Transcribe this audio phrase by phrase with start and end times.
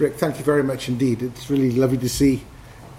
[0.00, 1.22] Rick, thank you very much indeed.
[1.22, 2.42] It's really lovely to see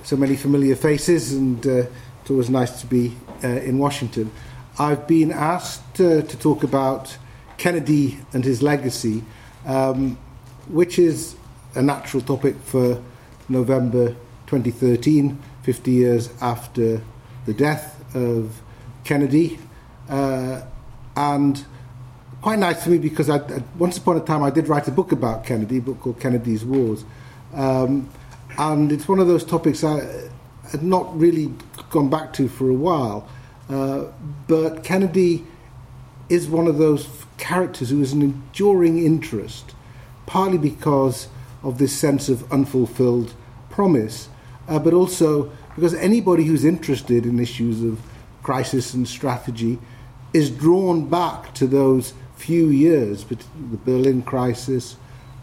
[0.03, 1.85] so many familiar faces, and uh,
[2.21, 4.29] it's always nice to be uh, in Washington.
[4.77, 7.17] I've been asked uh, to talk about
[7.57, 9.23] Kennedy and his legacy,
[9.65, 10.15] um,
[10.67, 11.35] which is
[11.73, 13.01] a natural topic for
[13.49, 14.09] November
[14.45, 17.01] 2013, 50 years after
[17.47, 18.61] the death of
[19.05, 19.57] Kennedy.
[20.07, 20.61] Uh,
[21.15, 21.65] and
[22.41, 23.39] quite nice for me because I,
[23.77, 26.65] once upon a time I did write a book about Kennedy, a book called Kennedy's
[26.65, 27.05] Wars.
[27.53, 28.09] Um,
[28.57, 30.29] and it's one of those topics I
[30.71, 31.53] had not really
[31.89, 33.27] gone back to for a while.
[33.69, 34.05] Uh,
[34.47, 35.45] but Kennedy
[36.29, 39.73] is one of those characters who is an enduring interest,
[40.25, 41.27] partly because
[41.63, 43.33] of this sense of unfulfilled
[43.69, 44.29] promise,
[44.67, 47.99] uh, but also because anybody who's interested in issues of
[48.43, 49.77] crisis and strategy
[50.33, 54.97] is drawn back to those few years, but the Berlin crisis,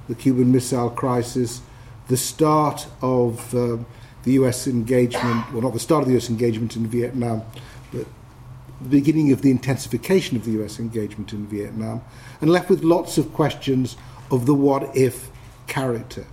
[0.09, 1.62] the Cuban Missile Crisis,
[2.09, 3.86] the start of um,
[4.25, 7.42] the US engagement, well, not the start of the US engagement in Vietnam,
[7.92, 8.06] but
[8.81, 12.03] the beginning of the intensification of the US engagement in Vietnam,
[12.41, 13.97] and left with lots of questions
[14.31, 15.31] of the what if
[15.69, 16.27] character.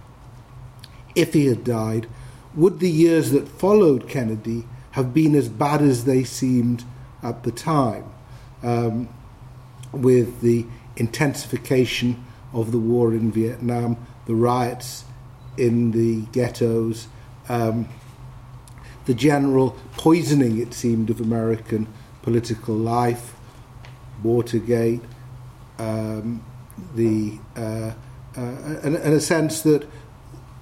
[1.14, 2.08] If he had died,
[2.56, 6.84] would the years that followed Kennedy have been as bad as they seemed
[7.22, 8.06] at the time?
[8.64, 9.09] Um,
[9.96, 10.66] with the
[10.96, 15.06] intensification of the war in Vietnam, the riots
[15.58, 17.08] in the ghettos,
[17.50, 17.88] um,
[19.06, 21.88] the general poisoning, it seemed, of American
[22.22, 23.36] political life,
[24.23, 25.02] Watergate,
[25.78, 26.44] um,
[26.96, 27.92] the uh,
[28.38, 28.42] uh,
[28.84, 29.88] and, and a sense that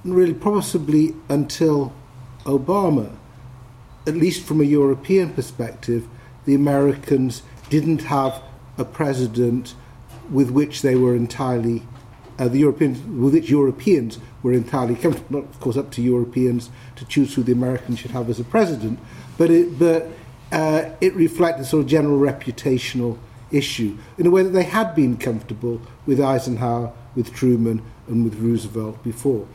[0.03, 1.93] really possibly until
[2.43, 3.15] Obama,
[4.05, 6.07] at least from a European perspective,
[6.45, 8.43] the Americans didn't have
[8.77, 9.75] a president
[10.29, 11.83] with which they were entirely
[12.39, 15.41] uh, the Europeans with which Europeans were entirely comfortable.
[15.41, 18.43] Not, of course, up to Europeans to choose who the Americans should have as a
[18.43, 18.99] president,
[19.37, 20.07] but it but
[20.51, 23.17] uh, it reflected sort of general reputational
[23.51, 28.35] issue in a way that they had been comfortable with Eisenhower, with Truman, and with
[28.35, 29.47] Roosevelt before.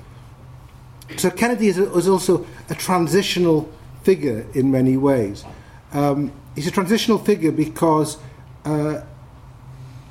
[1.17, 3.71] So Kennedy is, a, is also a transitional
[4.03, 5.45] figure in many ways.
[5.93, 8.19] Um, he's a transitional figure because
[8.65, 9.03] uh,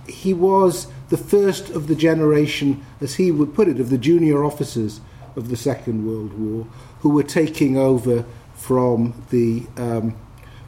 [0.07, 4.43] he was the first of the generation, as he would put it, of the junior
[4.43, 5.01] officers
[5.35, 6.67] of the Second World War,
[7.01, 8.25] who were taking over
[8.55, 10.15] from the um,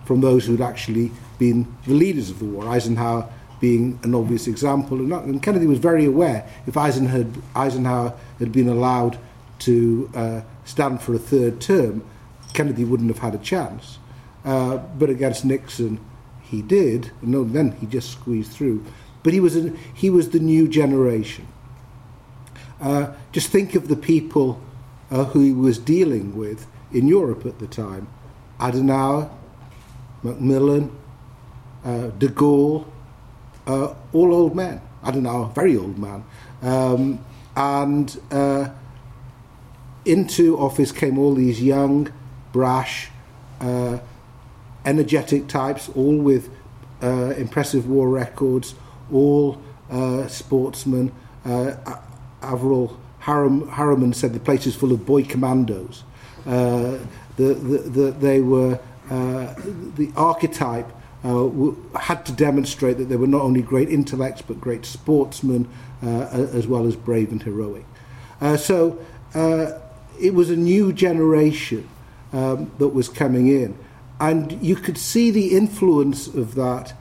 [0.06, 2.68] from those who'd actually been the leaders of the war.
[2.68, 3.30] Eisenhower
[3.60, 7.26] being an obvious example, and, and Kennedy was very aware if Eisenhower
[7.56, 9.18] Eisenhower had been allowed
[9.60, 12.04] to uh, stand for a third term,
[12.54, 14.00] Kennedy wouldn't have had a chance.
[14.46, 16.00] Uh, but against Nixon,
[16.50, 18.84] he did, and then he just squeezed through.
[19.22, 21.48] But he was, a, he was the new generation.
[22.82, 24.60] Uh, just think of the people
[25.12, 28.08] uh, who he was dealing with in Europe at the time
[28.60, 29.30] Adenauer,
[30.24, 30.92] Macmillan,
[31.86, 32.86] uh, de Gaulle,
[33.68, 34.82] uh, all old men.
[35.04, 36.24] Adenauer, very old man.
[36.62, 37.24] Um,
[37.56, 38.70] and uh,
[40.04, 42.12] into office came all these young,
[42.52, 43.10] brash,
[43.62, 44.00] uh,
[44.86, 46.50] energetic types, all with
[47.02, 48.76] uh, impressive war records,
[49.12, 51.12] all uh, sportsmen.
[51.46, 51.76] Uh,
[52.42, 56.04] Averell Harriman, said the place is full of boy commandos.
[56.46, 56.98] Uh,
[57.36, 58.80] the, the, the, they were
[59.10, 59.54] uh,
[59.96, 60.88] the archetype
[61.24, 61.50] uh,
[62.00, 65.68] had to demonstrate that they were not only great intellects but great sportsmen
[66.02, 67.86] as well as brave and heroic.
[68.58, 69.00] So
[70.20, 71.90] it was a new generation
[72.32, 73.78] um, that was coming in.
[74.20, 76.94] And you could see the influence of that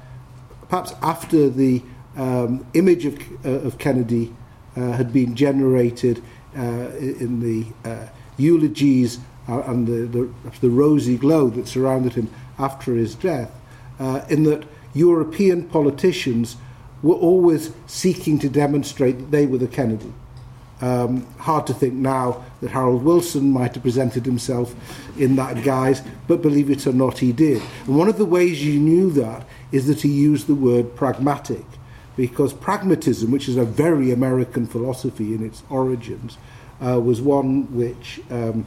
[0.68, 1.82] perhaps after the
[2.16, 4.34] um, image of, uh, of Kennedy
[4.76, 6.22] uh, had been generated
[6.56, 9.18] uh, in the uh, eulogies
[9.48, 13.50] uh, and the, the, the rosy glow that surrounded him after his death,
[13.98, 14.64] uh, in that
[14.94, 16.56] European politicians
[17.02, 20.12] were always seeking to demonstrate that they were the Kennedy.
[20.80, 24.74] Um, hard to think now that Harold Wilson might have presented himself
[25.18, 27.60] in that guise, but believe it or not, he did.
[27.86, 31.64] And one of the ways you knew that is that he used the word pragmatic,
[32.16, 36.38] because pragmatism, which is a very American philosophy in its origins,
[36.80, 38.64] uh, was one which um,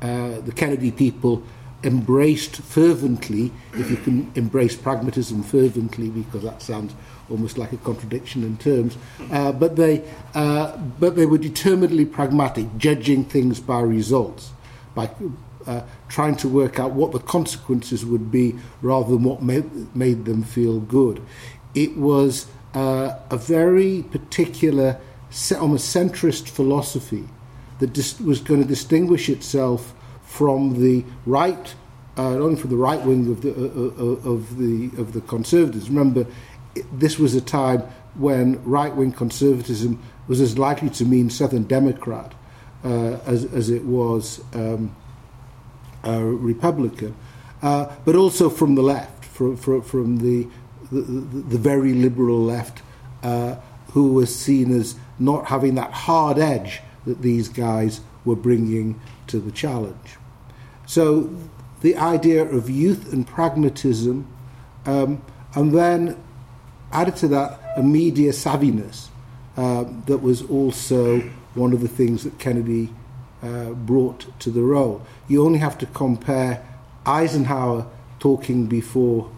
[0.00, 1.42] uh, the Kennedy people
[1.82, 6.94] embraced fervently, if you can embrace pragmatism fervently, because that sounds
[7.30, 8.96] almost like a contradiction in terms,
[9.30, 10.02] uh, but, they,
[10.34, 14.52] uh, but they were determinedly pragmatic, judging things by results,
[14.94, 15.10] by
[15.66, 20.24] uh, trying to work out what the consequences would be rather than what made, made
[20.24, 21.22] them feel good.
[21.74, 24.98] It was uh, a very particular
[25.58, 27.28] almost centrist philosophy
[27.78, 29.94] that dis- was going to distinguish itself
[30.24, 31.74] from the right,
[32.16, 35.88] uh, not only from the right wing of the, uh, of the, of the conservatives.
[35.88, 36.26] Remember,
[36.92, 37.82] this was a time
[38.14, 42.34] when right wing conservatism was as likely to mean Southern Democrat
[42.84, 44.94] uh, as, as it was um,
[46.04, 47.14] Republican,
[47.62, 50.48] uh, but also from the left, from, from, from the,
[50.90, 52.82] the, the, very liberal left,
[53.22, 53.56] uh,
[53.92, 59.38] who was seen as not having that hard edge that these guys were bringing to
[59.38, 60.16] the challenge.
[60.86, 61.30] So
[61.82, 64.26] the idea of youth and pragmatism,
[64.86, 65.22] um,
[65.54, 66.16] and then
[66.92, 69.08] added to that a media savviness
[69.56, 71.20] uh, that was also
[71.54, 72.90] one of the things that Kennedy
[73.42, 75.04] uh, brought to the role.
[75.28, 76.66] You only have to compare
[77.06, 77.86] Eisenhower
[78.18, 79.30] talking before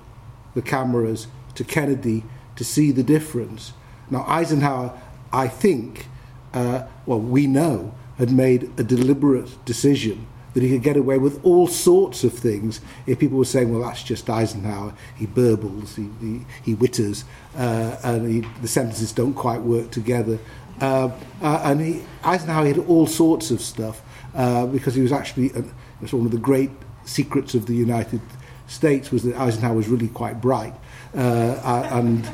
[0.54, 2.25] the cameras to Kennedy
[2.56, 3.72] to see the difference.
[4.10, 5.00] Now, Eisenhower,
[5.32, 6.06] I think,
[6.52, 11.44] uh, well, we know, had made a deliberate decision that he could get away with
[11.44, 14.94] all sorts of things if people were saying, well, that's just Eisenhower.
[15.16, 17.25] He burbles, he, he, he witters,
[17.56, 20.38] uh, and he, the sentences don't quite work together.
[20.81, 21.10] Uh,
[21.40, 24.02] uh, and he, Eisenhower had all sorts of stuff
[24.34, 25.62] uh, because he was actually uh,
[26.10, 26.70] one of the great
[27.05, 28.20] secrets of the United
[28.66, 30.75] States was that Eisenhower was really quite bright
[31.14, 32.28] uh, and,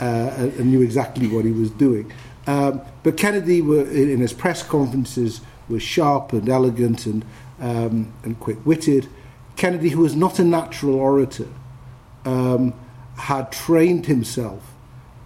[0.00, 2.12] and knew exactly what he was doing.
[2.46, 7.24] Um, but Kennedy, were, in his press conferences, was sharp and elegant and,
[7.62, 9.08] um, and quick witted.
[9.56, 11.48] Kennedy, who was not a natural orator,
[12.26, 12.74] um,
[13.16, 14.74] had trained himself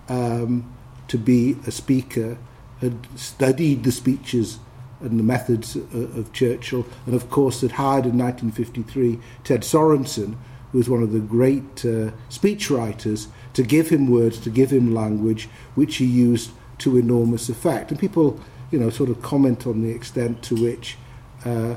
[0.09, 0.73] um,
[1.09, 2.39] to be a speaker,
[2.81, 4.59] had studied the speeches
[5.01, 10.37] and the methods of Churchill, and of course had hired in 1953 Ted Sorensen,
[10.73, 14.95] who was one of the great uh, speechwriters, to give him words, to give him
[14.95, 17.91] language, which he used to enormous effect.
[17.91, 18.41] And people,
[18.71, 20.97] you know, sort of comment on the extent to which,
[21.45, 21.77] uh,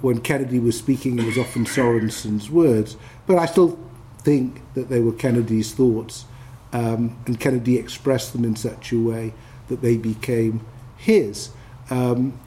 [0.00, 2.96] when Kennedy was speaking, it was often Sorensen's words.
[3.26, 3.78] But I still
[4.18, 6.24] think that they were Kennedy's thoughts,
[6.72, 9.32] um, and Kennedy expressed them in such a way
[9.68, 10.64] that they became
[10.96, 11.50] his.
[11.90, 12.38] Um,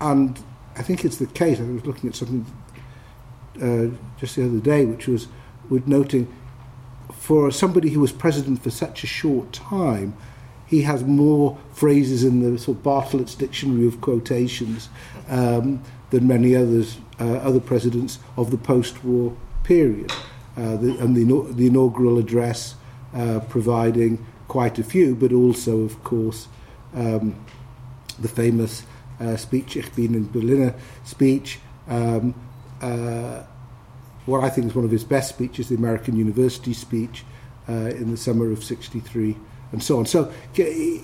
[0.00, 0.38] and
[0.76, 1.58] I think it's the case.
[1.58, 2.46] I was looking at something
[3.60, 5.28] uh, just the other day, which was
[5.68, 6.32] with noting
[7.12, 10.14] for somebody who was president for such a short time,
[10.66, 14.88] he has more phrases in the sort of Bartlett's dictionary of quotations
[15.28, 20.12] um, than many others, uh, other presidents of the post-war period.
[20.56, 22.76] Uh, the, and the, the inaugural address
[23.14, 26.48] uh, providing quite a few, but also, of course,
[26.94, 27.34] um,
[28.18, 28.84] the famous
[29.20, 30.74] uh, speech, Ich bin in Berliner
[31.04, 31.58] speech,
[31.88, 32.34] um,
[32.80, 33.42] uh,
[34.24, 37.24] what I think is one of his best speeches, the American University speech
[37.68, 39.36] uh, in the summer of 63,
[39.72, 40.06] and so on.
[40.06, 40.98] So he,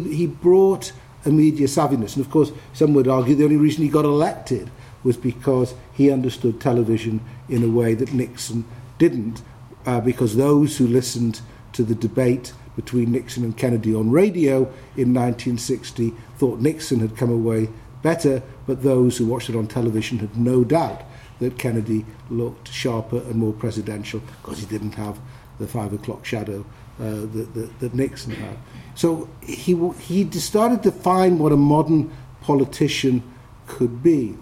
[0.00, 0.92] he brought
[1.28, 4.70] a media savviness, and of course, some would argue the only reason he got elected
[5.04, 8.64] was because he understood television in a way that Nixon
[8.98, 9.42] didn't,
[9.86, 11.40] uh, because those who listened
[11.72, 14.62] to the debate between Nixon and Kennedy on radio
[14.96, 17.68] in 1960 thought Nixon had come away
[18.02, 21.02] better, but those who watched it on television had no doubt
[21.40, 25.18] that Kennedy looked sharper and more presidential because he didn't have
[25.58, 26.64] the five o'clock shadow
[26.98, 28.56] that, that, that Nixon had.
[28.94, 33.22] So he, he started to find what a modern politician
[33.66, 34.36] could be.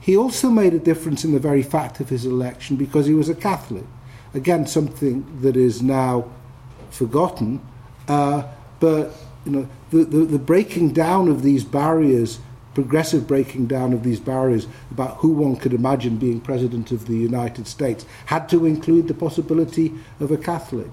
[0.00, 3.28] He also made a difference in the very fact of his election because he was
[3.28, 3.84] a Catholic.
[4.34, 6.30] Again, something that is now
[6.90, 7.60] forgotten.
[8.06, 8.44] Uh,
[8.80, 9.12] but
[9.44, 12.38] you know, the, the, the breaking down of these barriers,
[12.74, 17.16] progressive breaking down of these barriers about who one could imagine being president of the
[17.16, 20.86] United States, had to include the possibility of a Catholic.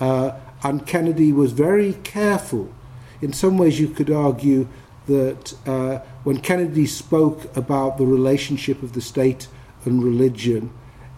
[0.00, 2.72] Uh, and Kennedy was very careful.
[3.20, 4.68] In some ways, you could argue
[5.06, 9.48] that uh, when Kennedy spoke about the relationship of the state
[9.84, 10.70] and religion,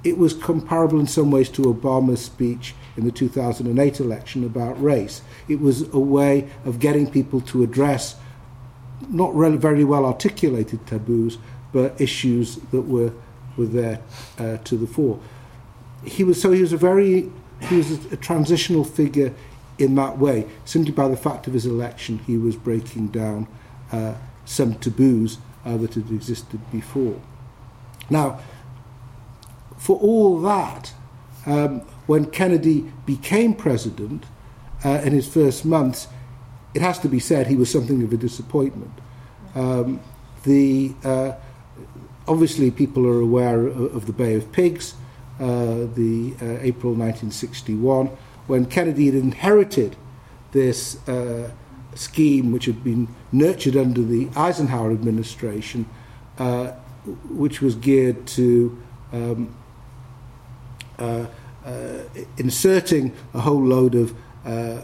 [0.05, 5.23] it was comparable in some ways to Obama's speech in the 2008 election about race.
[5.49, 8.17] It was a way of getting people to address
[9.09, 11.39] not very well articulated taboos,
[11.73, 13.13] but issues that were,
[13.57, 14.01] were there
[14.39, 15.21] uh, to the fore.
[16.05, 17.31] He was, so he was a very,
[17.69, 19.35] he was a, transitional figure
[19.79, 20.47] in that way.
[20.65, 23.47] Simply by the fact of his election, he was breaking down
[23.93, 24.15] uh,
[24.45, 27.21] some taboos uh, that had existed before.
[28.09, 28.41] Now,
[29.77, 30.93] for all that,
[31.47, 34.25] um, when Kennedy became president
[34.85, 36.09] uh, in his first months,
[36.75, 38.93] it has to be said he was something of a disappointment.
[39.55, 40.01] Um,
[40.45, 41.33] the uh,
[42.29, 44.95] obviously people are aware of the Bay of Pigs,
[45.41, 48.09] the uh, April 1961,
[48.47, 49.97] when Kennedy had inherited
[50.53, 51.51] this uh,
[51.95, 55.87] scheme which had been nurtured under the Eisenhower administration,
[56.39, 56.69] uh,
[57.29, 58.81] which was geared to
[59.13, 59.55] um,
[60.99, 61.27] uh,
[61.65, 61.99] uh,
[62.37, 64.83] inserting a whole load of uh,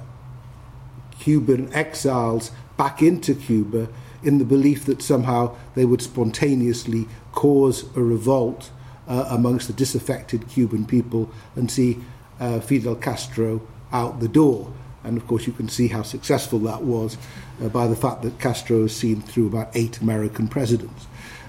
[1.18, 3.88] Cuban exiles back into Cuba
[4.22, 8.70] in the belief that somehow they would spontaneously cause a revolt
[9.08, 11.98] uh, amongst the disaffected Cuban people and see
[12.40, 13.60] uh, Fidel Castro
[13.92, 14.72] out the door.
[15.04, 17.16] And of course, you can see how successful that was
[17.62, 21.06] uh, by the fact that Castro has seen through about eight American presidents.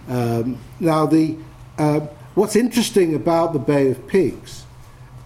[0.08, 1.36] Um, now, the,
[1.78, 2.02] uh,
[2.36, 4.66] what's interesting about the Bay of Pigs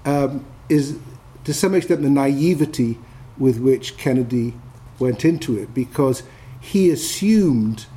[0.06, 0.98] um, is
[1.44, 2.98] to some extent the naivety
[3.38, 4.54] with which Kennedy
[5.00, 6.24] went into it, because
[6.60, 7.88] he assumed,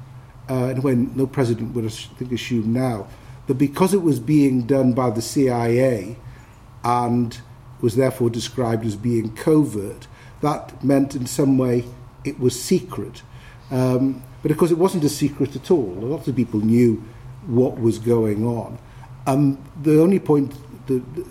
[0.48, 3.06] uh, and when no president would I think assume now,
[3.46, 6.16] that because it was being done by the CIA
[6.82, 7.40] and
[7.80, 10.06] was therefore described as being covert,
[10.40, 11.84] that meant in some way
[12.24, 13.22] it was secret.
[13.70, 15.94] Um, but of course, it wasn't a secret at all.
[16.00, 17.02] Lots of people knew
[17.46, 18.78] what was going on.
[19.26, 20.54] Um, the only point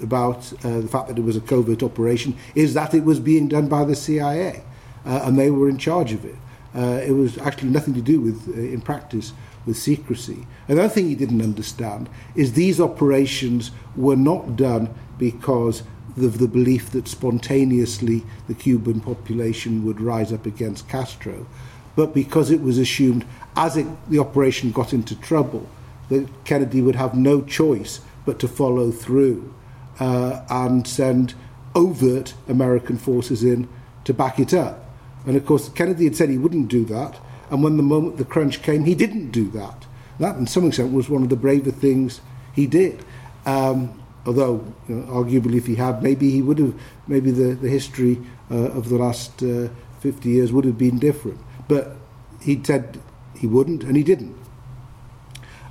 [0.01, 3.48] about uh, the fact that it was a covert operation is that it was being
[3.48, 4.63] done by the CIA,
[5.05, 6.36] uh, and they were in charge of it.
[6.75, 9.34] Uh, it was actually nothing to do with, uh, in practice,
[9.65, 10.46] with secrecy.
[10.67, 15.84] Another thing he didn't understand is these operations were not done because
[16.17, 21.48] of the belief that spontaneously the Cuban population would rise up against Castro,
[21.96, 25.67] but because it was assumed as it, the operation got into trouble
[26.10, 29.53] that Kennedy would have no choice but to follow through
[30.00, 31.34] uh, and send
[31.75, 33.67] overt American forces in
[34.03, 34.86] to back it up.
[35.25, 37.20] And of course, Kennedy had said he wouldn't do that,
[37.53, 39.86] and when the moment the crunch came, he didn't do that.
[40.17, 42.19] That, in some extent, was one of the braver things
[42.51, 43.05] he did.
[43.45, 46.74] Um, although you know, arguably if he had, maybe he would have,
[47.07, 48.19] maybe the, the history
[48.50, 49.69] uh, of the last uh,
[50.00, 51.39] 50 years would have been different.
[51.67, 51.95] But
[52.41, 53.00] he said
[53.38, 54.36] he wouldn't, and he didn't.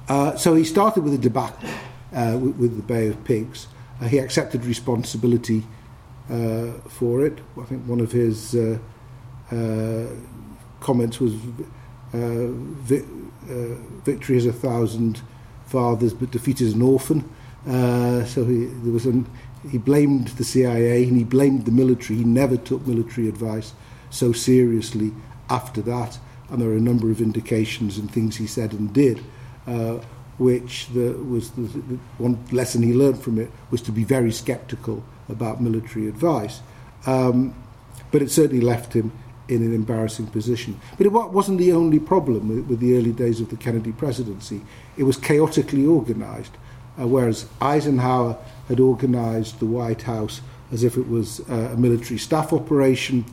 [0.09, 1.69] Uh, so he started with a debacle
[2.13, 3.67] uh, with, with, the Bay of Pigs.
[4.01, 5.65] Uh, he accepted responsibility
[6.31, 7.41] uh, for it.
[7.61, 8.55] I think one of his
[10.83, 11.33] comments was
[12.13, 13.05] vi-
[14.05, 15.23] victory is a thousand
[15.67, 17.29] fathers, but defeat is an orphan.
[17.67, 19.27] Uh, so he, there was an,
[19.71, 22.19] he blamed the CIA and he blamed the military.
[22.19, 23.73] He never took military advice
[24.11, 25.13] so seriously
[25.49, 26.19] after that.
[26.51, 29.25] And there are a number of indications and things he said and did,
[29.67, 29.99] uh,
[30.39, 34.33] which the, was the, the one lesson he learned from it was to be very
[34.33, 36.61] sceptical about military advice.
[37.07, 37.55] Um,
[38.11, 39.13] but it certainly left him
[39.53, 40.81] in an embarrassing position.
[40.97, 44.63] But it wasn't the only problem with, with the early days of the Kennedy presidency.
[44.97, 46.57] It was chaotically organized
[47.01, 48.37] uh, whereas Eisenhower
[48.69, 50.41] had organized the White House
[50.71, 53.25] as if it was uh, a military staff operation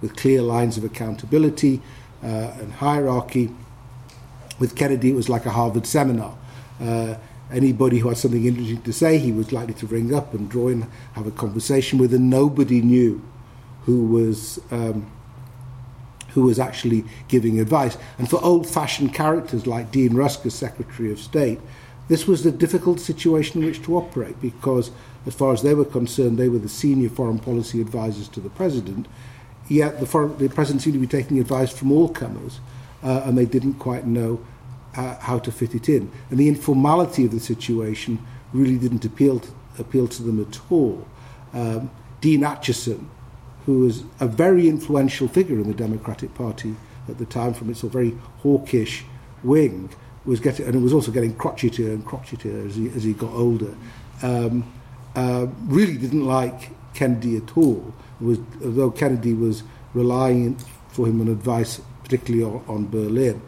[0.00, 1.80] with clear lines of accountability
[2.22, 3.50] uh, and hierarchy.
[4.58, 6.36] With Kennedy, it was like a Harvard seminar.
[6.80, 7.14] Uh,
[7.50, 10.68] anybody who had something interesting to say, he was likely to ring up and draw
[10.68, 13.22] in, have a conversation with, and nobody knew
[13.90, 14.60] who was.
[14.70, 15.10] Um,
[16.34, 17.98] who was actually giving advice.
[18.16, 21.58] And for old fashioned characters like Dean Rusk as Secretary of State,
[22.06, 24.92] this was a difficult situation in which to operate because,
[25.26, 28.48] as far as they were concerned, they were the senior foreign policy advisors to the
[28.50, 29.08] president.
[29.68, 32.60] Yet the, foreign, the president seemed to be taking advice from all comers,
[33.02, 34.40] uh, and they didn't quite know
[34.96, 36.12] uh, how to fit it in.
[36.30, 41.04] And the informality of the situation really didn't appeal to, appeal to them at all.
[41.52, 43.06] Um, Dean Acheson,
[43.66, 46.76] who was a very influential figure in the Democratic Party
[47.08, 49.04] at the time from its very hawkish
[49.42, 49.90] wing,
[50.24, 53.74] was getting, and was also getting crotchetier and crotchetier as he, as he got older,
[54.22, 54.70] um,
[55.16, 57.94] uh, really didn't like Kennedy at all.
[58.20, 59.62] Was, although Kennedy was
[59.94, 60.56] relying
[60.88, 63.40] for him on advice, particularly on, on Berlin.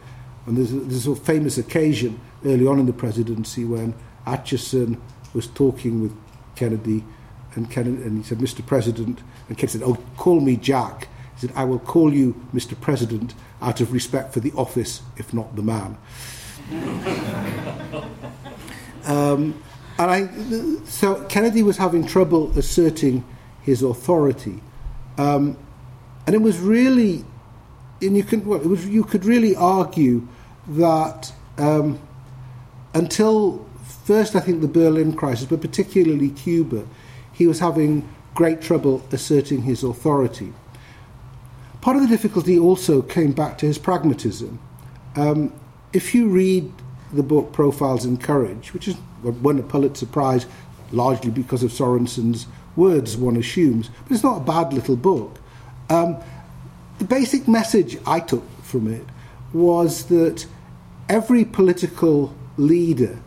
[0.47, 3.95] And there's there's a famous occasion early on in the presidency when
[4.27, 4.99] Acheson
[5.35, 6.13] was talking with
[6.57, 7.05] Kennedy,
[7.55, 8.65] and, Kennedy, and he said, Mr.
[8.65, 11.09] President, and Kennedy said, Oh, call me Jack.
[11.35, 12.79] He said, I will call you Mr.
[12.81, 15.97] President out of respect for the office, if not the man
[19.05, 19.63] um,
[19.99, 20.29] and I,
[20.85, 23.25] so Kennedy was having trouble asserting
[23.63, 24.61] his authority,
[25.19, 25.57] um,
[26.27, 27.25] and it was really,
[28.01, 30.27] and you can, well, it was, you could really argue
[30.69, 32.01] that um,
[32.95, 33.67] until
[34.05, 36.87] first, I think the Berlin crisis, but particularly Cuba,
[37.33, 40.53] he was having great trouble asserting his authority.
[41.81, 44.59] Part of the difficulty also came back to his pragmatism.
[45.17, 45.53] Um,
[45.93, 46.73] if you read
[47.13, 50.47] the book Profiles in Courage, which is won a Pulitzer Prize
[50.91, 52.47] largely because of Sorensen's
[52.77, 55.39] words, one assumes, but it's not a bad little book.
[55.91, 56.17] Um,
[56.99, 59.05] the basic message I took from it
[59.53, 60.47] was that
[61.09, 63.19] every political leader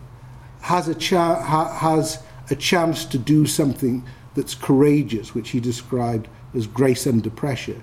[0.62, 4.04] has a, cha- ha- has a chance to do something
[4.36, 7.82] that's courageous, which he described as grace under pressure.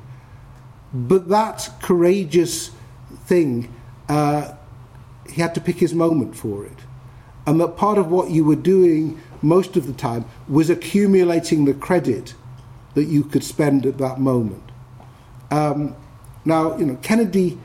[0.92, 2.70] But that courageous
[3.24, 3.72] thing,
[4.08, 4.52] uh,
[5.28, 6.78] he had to pick his moment for it.
[7.46, 11.74] And that part of what you were doing most of the time was accumulating the
[11.74, 12.34] credit
[12.94, 14.70] that you could spend at that moment.
[15.50, 15.96] Um,
[16.44, 17.58] now, you know, Kennedy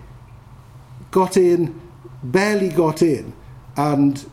[1.11, 1.79] got in,
[2.23, 3.33] barely got in,
[3.75, 4.29] and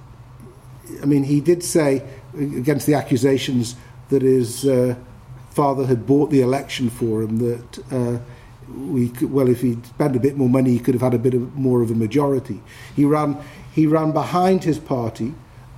[1.02, 2.02] I mean, he did say
[2.36, 3.76] against the accusations
[4.08, 4.94] that his uh,
[5.50, 8.18] father had bought the election for him that uh,
[8.76, 11.18] we could, well, if he'd spent a bit more money, he could have had a
[11.18, 12.60] bit of, more of a majority.
[12.96, 13.36] He ran,
[13.72, 15.34] he ran behind his party.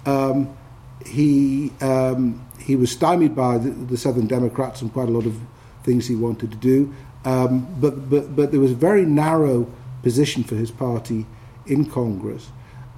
[0.07, 0.57] Um,
[1.05, 5.39] he um, he was stymied by the, the Southern Democrats and quite a lot of
[5.85, 6.93] things he wanted to do.
[7.25, 9.71] Um, but, but, but there was a very narrow
[10.03, 11.27] position for his party
[11.67, 12.49] in Congress.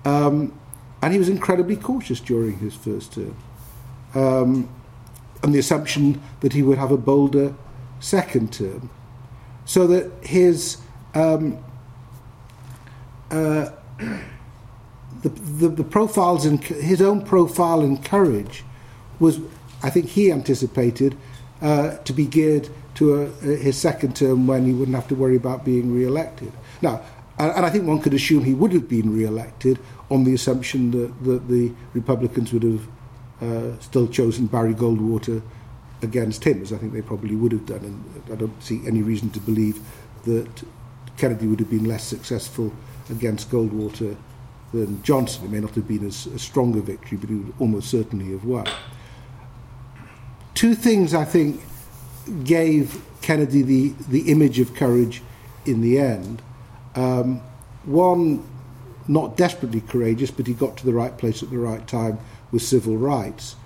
[0.05, 0.59] Um,
[1.03, 3.37] and he was incredibly cautious during his first term.
[4.15, 4.69] Um,
[5.43, 7.55] and the assumption that he would have a bolder
[8.01, 8.91] second term.
[9.65, 10.79] So that his.
[11.15, 11.59] Um,
[13.31, 13.71] uh,
[15.23, 18.65] the, the, the profiles and his own profile and courage
[19.19, 19.41] was,
[19.83, 21.17] I think he anticipated,
[21.61, 25.15] uh, to be geared to a, a, his second term when he wouldn't have to
[25.15, 26.53] worry about being re-elected.
[26.83, 27.03] Now,
[27.39, 29.79] and, and I think one could assume he would have been re-elected
[30.11, 32.87] on the assumption that, that the Republicans would have
[33.41, 35.43] uh, still chosen Barry Goldwater
[36.03, 37.85] against him, as I think they probably would have done.
[37.85, 39.81] And I don't see any reason to believe
[40.25, 40.65] that
[41.17, 42.73] Kennedy would have been less successful
[43.11, 44.17] against Goldwater
[44.73, 45.45] than Johnson.
[45.45, 48.45] It may not have been as a stronger victory, but he would almost certainly have
[48.45, 48.67] won.
[50.55, 51.61] Two things I think
[52.45, 55.23] gave Kennedy the, the image of courage
[55.65, 56.43] in the end.
[56.95, 57.41] Um,
[57.85, 58.45] one,
[59.07, 62.19] not desperately courageous, but he got to the right place at the right time
[62.51, 63.57] with civil rights.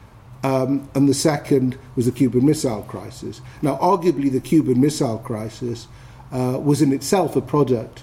[0.45, 3.41] Um, and the second was the Cuban Missile Crisis.
[3.61, 5.87] Now, arguably, the Cuban Missile Crisis
[6.33, 8.03] uh, was in itself a product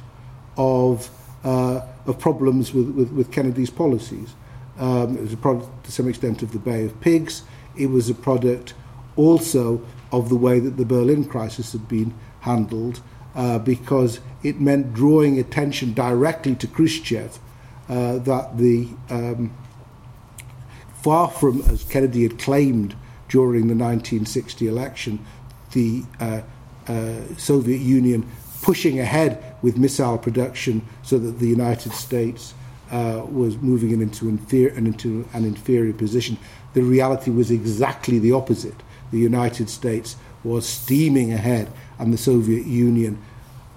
[0.57, 1.09] of,
[1.43, 4.35] uh, of problems with, with, with Kennedy's policies.
[4.77, 7.43] Um, it was a product, to some extent, of the Bay of Pigs.
[7.75, 8.73] It was a product
[9.17, 13.01] also of the way that the Berlin crisis had been handled
[13.35, 17.37] uh, because it meant drawing attention directly to Khrushchev
[17.89, 19.51] uh, that the um,
[21.01, 22.95] far from as Kennedy had claimed
[23.29, 25.25] during the 1960 election,
[25.71, 26.41] the uh,
[26.87, 28.27] uh, Soviet Union
[28.61, 32.53] pushing ahead with missile production so that the United States
[32.91, 36.37] uh, was moving into, inferior, into an inferior position.
[36.73, 38.75] The reality was exactly the opposite
[39.11, 43.21] the United States was steaming ahead and the Soviet Union,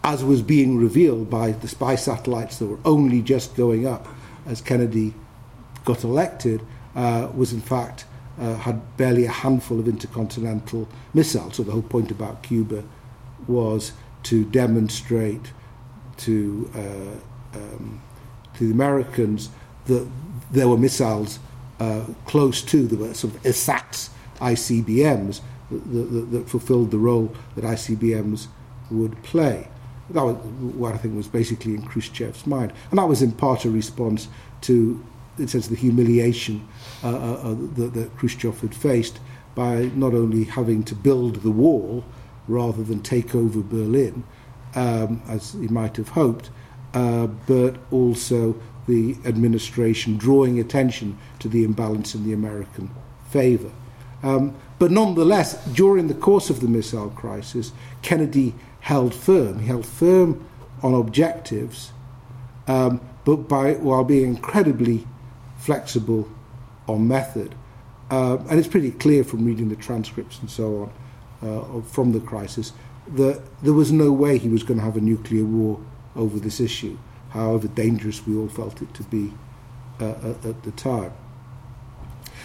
[0.05, 4.07] as was being revealed by the spy satellites that were only just going up
[4.47, 5.15] as Kennedy
[5.85, 6.61] got elected,
[6.95, 8.05] uh, was in fact
[8.41, 11.57] uh, had barely a handful of intercontinental missiles.
[11.57, 12.85] So the whole point about Cuba
[13.47, 13.93] was
[14.25, 15.53] to demonstrate
[16.19, 18.01] to uh, um,
[18.55, 19.51] to the Americans
[19.87, 20.09] that
[20.51, 21.39] there were missiles
[21.81, 27.65] uh, close to the sort of ESATs ICBMs that, that, that fulfilled the role that
[27.65, 28.47] ICBMs
[28.91, 29.69] would play.
[30.11, 32.73] That was what I think was basically in Khrushchev's mind.
[32.91, 34.29] And that was in part a response
[34.63, 35.03] to,
[35.39, 36.67] in a sense, the humiliation
[37.03, 39.19] uh, uh, uh, that, that Khrushchev had faced
[39.55, 42.05] by not only having to build the wall
[42.49, 44.25] rather than take over Berlin,
[44.75, 46.51] um, as he might have hoped,
[46.95, 48.55] uh, but also
[48.87, 52.91] the administration drawing attention to the imbalance in the American
[53.31, 53.71] favour.
[54.23, 59.61] Um, but nonetheless, during the course of the missile crisis, Kennedy held firm.
[59.61, 60.45] He held firm
[60.83, 61.93] on objectives,
[62.67, 65.07] um, but by, while being incredibly
[65.63, 66.29] flexible
[66.89, 67.55] on method.
[68.11, 70.91] Uh, and it's pretty clear from reading the transcripts and so
[71.43, 72.73] on uh, from the crisis
[73.15, 75.81] that there was no way he was going to have a nuclear war
[76.15, 76.99] over this issue,
[77.31, 79.33] however dangerous we all felt it to be
[80.01, 81.13] uh, at, at the time.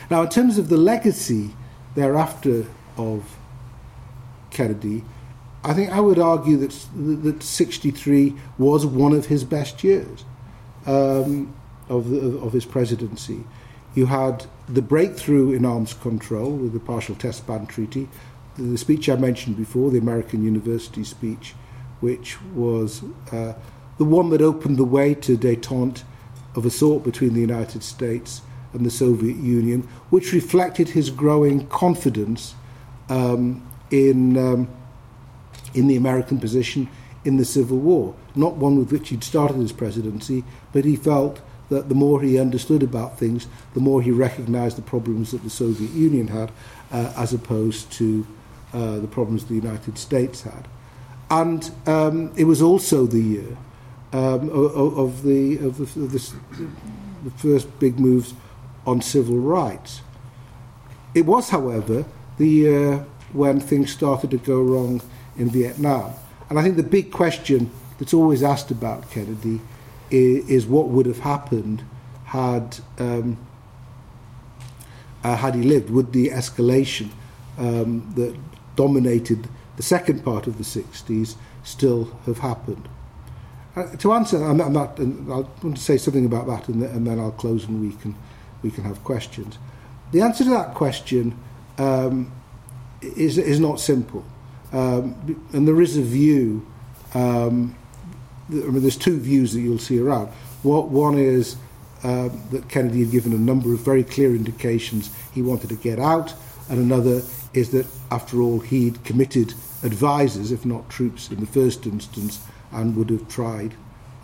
[0.09, 1.51] Now, in terms of the legacy
[1.95, 2.65] thereafter
[2.97, 3.37] of
[4.51, 5.03] Kennedy,
[5.63, 6.73] I think I would argue that
[7.23, 10.23] that 63 was one of his best years
[10.85, 11.53] um,
[11.89, 13.43] of, the, of his presidency.
[13.95, 18.07] You had the breakthrough in arms control with the partial test ban treaty,
[18.57, 21.53] the, speech I mentioned before, the American University speech,
[21.99, 23.53] which was uh,
[23.97, 26.03] the one that opened the way to detente
[26.55, 28.41] of a sort between the United States
[28.73, 32.55] and the Soviet Union, which reflected his growing confidence
[33.09, 34.67] um, in, um,
[35.73, 36.89] in the American position
[37.25, 41.41] in the Civil War, not one with which he'd started his presidency, but he felt
[41.69, 45.49] that the more he understood about things, the more he recognized the problems that the
[45.49, 46.51] Soviet Union had,
[46.91, 48.25] uh, as opposed to
[48.73, 50.67] uh, the problems the United States had.
[51.29, 53.57] And um, it was also the year
[54.13, 56.35] um, of, the, of, the, of the,
[57.23, 58.33] the first big moves
[58.85, 60.01] on civil rights.
[61.13, 62.05] It was, however,
[62.37, 65.01] the year when things started to go wrong
[65.37, 66.13] in Vietnam.
[66.49, 69.59] And I think the big question that's always asked about Kennedy
[70.11, 71.83] is, is what would have happened
[72.25, 73.37] had um,
[75.23, 75.89] uh, had he lived.
[75.89, 77.09] Would the escalation
[77.57, 78.35] um, that
[78.75, 82.87] dominated the second part of the 60s still have happened?
[83.75, 87.05] Uh, to answer, I'm, I'm not, I want to say something about that, and, and
[87.05, 88.15] then I'll close and we can
[88.63, 89.59] we can have questions.
[90.11, 91.37] The answer to that question
[91.77, 92.31] um,
[93.01, 94.25] is is not simple,
[94.73, 96.65] um, and there is a view.
[97.13, 97.75] Um,
[98.49, 100.27] I mean, there's two views that you'll see around.
[100.63, 101.57] What one is
[102.03, 105.99] um, that Kennedy had given a number of very clear indications he wanted to get
[105.99, 106.33] out,
[106.69, 107.21] and another
[107.53, 112.39] is that after all he'd committed advisers, if not troops, in the first instance,
[112.71, 113.73] and would have tried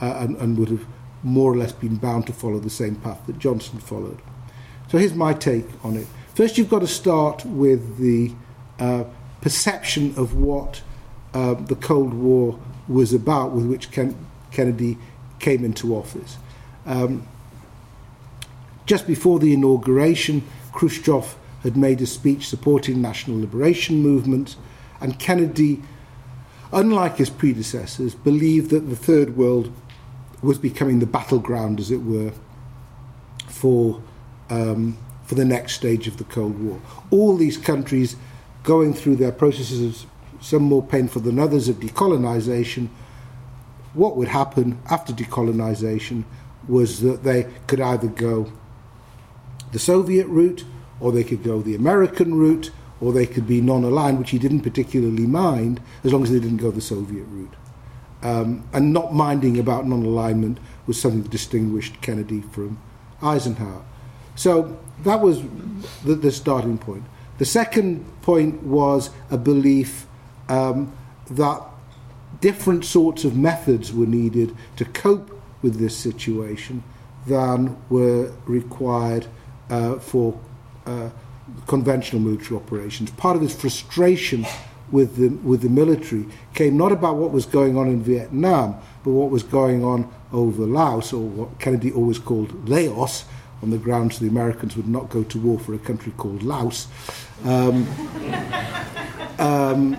[0.01, 0.85] uh, and, and would have
[1.23, 4.21] more or less been bound to follow the same path that Johnson followed.
[4.89, 6.07] So here's my take on it.
[6.35, 8.33] First, you've got to start with the
[8.79, 9.05] uh,
[9.41, 10.81] perception of what
[11.33, 14.17] uh, the Cold War was about, with which Ken-
[14.51, 14.97] Kennedy
[15.39, 16.37] came into office.
[16.85, 17.27] Um,
[18.85, 20.43] just before the inauguration,
[20.73, 24.57] Khrushchev had made a speech supporting national liberation movements,
[24.99, 25.81] and Kennedy,
[26.71, 29.71] unlike his predecessors, believed that the Third World
[30.41, 32.33] was becoming the battleground, as it were,
[33.47, 34.01] for
[34.49, 36.81] um, for the next stage of the Cold War.
[37.09, 38.17] All these countries
[38.63, 40.05] going through their processes,
[40.43, 42.89] some more painful than others, of decolonisation.
[43.93, 46.25] What would happen after decolonisation
[46.67, 48.51] was that they could either go
[49.71, 50.65] the Soviet route,
[50.99, 54.37] or they could go the American route, or they could be non aligned, which he
[54.37, 57.53] didn't particularly mind as long as they didn't go the Soviet route.
[58.21, 62.79] Um, and not minding about non alignment was something that distinguished Kennedy from
[63.21, 63.83] Eisenhower.
[64.35, 65.41] So that was
[66.03, 67.03] the, the starting point.
[67.37, 70.05] The second point was a belief
[70.49, 70.91] um,
[71.31, 71.61] that
[72.41, 76.83] different sorts of methods were needed to cope with this situation
[77.27, 79.25] than were required
[79.69, 80.37] uh, for
[80.85, 81.09] uh,
[81.67, 83.11] conventional military operations.
[83.11, 84.45] Part of his frustration
[84.91, 89.11] with the, with the military came not about what was going on in Vietnam, but
[89.11, 93.25] what was going on over Laos, or what Kennedy always called Laos,
[93.61, 96.87] on the grounds the Americans would not go to war for a country called Laos.
[97.45, 97.87] Um,
[99.39, 99.97] um,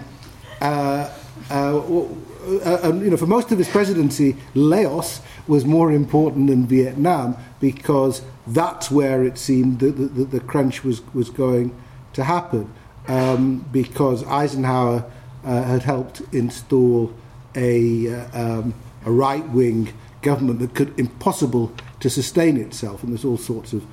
[0.61, 1.11] uh,
[1.51, 7.37] uh, uh, you know, for most of his presidency, Laos was more important than Vietnam
[7.61, 11.75] because that's where it seemed that the, the, the crunch was, was going
[12.12, 12.73] to happen.
[13.07, 15.05] Um, because Eisenhower
[15.45, 17.12] uh, had helped install
[17.55, 23.25] a, uh, um, a right wing government that could impossible to sustain itself, and there's
[23.25, 23.85] all sorts of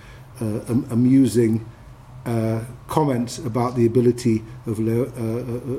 [0.41, 1.65] uh, amusing
[2.25, 4.95] uh, comments about the ability of, uh, uh,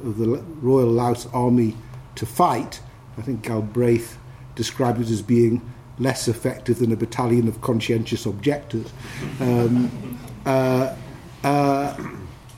[0.08, 1.76] of the Royal Laos Army
[2.16, 2.80] to fight.
[3.18, 4.18] I think Galbraith
[4.54, 5.60] described it as being
[5.98, 8.92] less effective than a battalion of conscientious objectors.
[9.40, 10.94] Um, uh,
[11.44, 11.96] uh,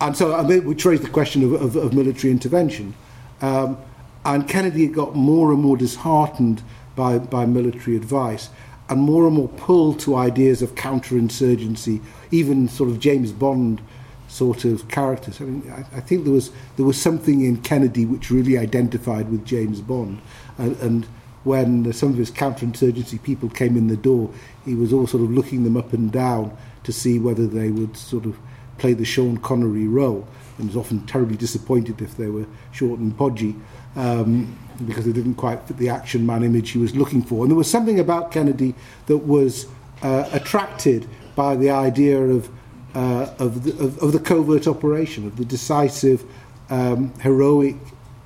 [0.00, 2.94] and so I mean, we raised the question of, of, of military intervention.
[3.40, 3.76] Um,
[4.24, 6.62] and Kennedy got more and more disheartened
[6.96, 8.48] by, by military advice
[8.88, 13.80] and more and more pulled to ideas of counterinsurgency, even sort of James Bond
[14.28, 15.40] sort of characters.
[15.40, 19.30] I mean, I, I think there was there was something in Kennedy which really identified
[19.30, 20.20] with James Bond,
[20.58, 21.06] and, and
[21.44, 24.30] when some of his counterinsurgency people came in the door,
[24.64, 27.96] he was all sort of looking them up and down to see whether they would
[27.96, 28.36] sort of
[28.78, 30.26] play the Sean Connery role,
[30.58, 33.54] and was often terribly disappointed if they were short and podgy.
[33.96, 37.44] Um, because they didn't quite fit the action man image he was looking for.
[37.44, 38.74] And there was something about Kennedy
[39.06, 39.66] that was
[40.02, 42.50] uh, attracted by the idea of,
[42.94, 46.24] uh, of, the, of, of the covert operation, of the decisive,
[46.70, 47.76] um, heroic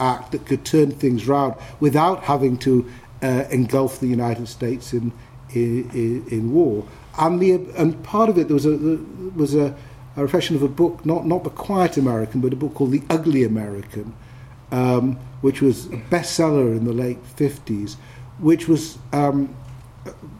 [0.01, 2.89] act that could turn things round without having to
[3.23, 5.13] uh, engulf the United States in,
[5.55, 6.87] in, in war.
[7.19, 8.99] And, the, and part of it there was a, there
[9.35, 9.75] was a,
[10.17, 13.03] a reflection of a book, not, not The Quiet American, but a book called The
[13.11, 14.15] Ugly American,
[14.71, 17.97] um, which was a bestseller in the late 50s,
[18.39, 19.55] which was um,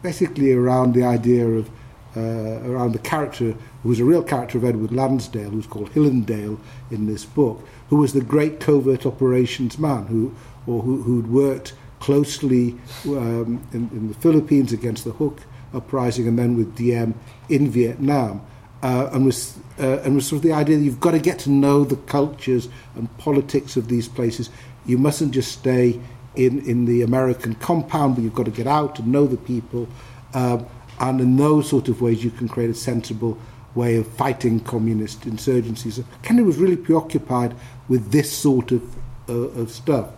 [0.01, 1.69] basically around the idea of,
[2.15, 6.59] uh, around the character, who was a real character of Edward Lansdale, who's called Hillandale
[6.91, 10.33] in this book, who was the great covert operations man who,
[10.67, 12.75] or who, who'd worked closely
[13.07, 15.41] um, in, in, the Philippines against the Huk
[15.73, 17.13] uprising and then with Diem
[17.49, 18.41] in Vietnam.
[18.81, 21.37] Uh, and, was, uh, and was sort of the idea that you've got to get
[21.37, 24.49] to know the cultures and politics of these places.
[24.85, 25.99] You mustn't just stay
[26.35, 29.87] in, in the American compound, but you've got to get out and know the people.
[30.33, 30.65] Um,
[30.99, 33.37] and in those sort of ways, you can create a sensible
[33.75, 35.93] way of fighting communist insurgencies.
[35.93, 37.55] So Kennedy was really preoccupied
[37.87, 38.95] with this sort of,
[39.27, 40.09] uh, of stuff.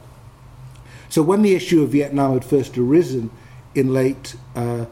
[1.10, 3.30] So when the issue of Vietnam had first arisen
[3.76, 4.86] in late uh,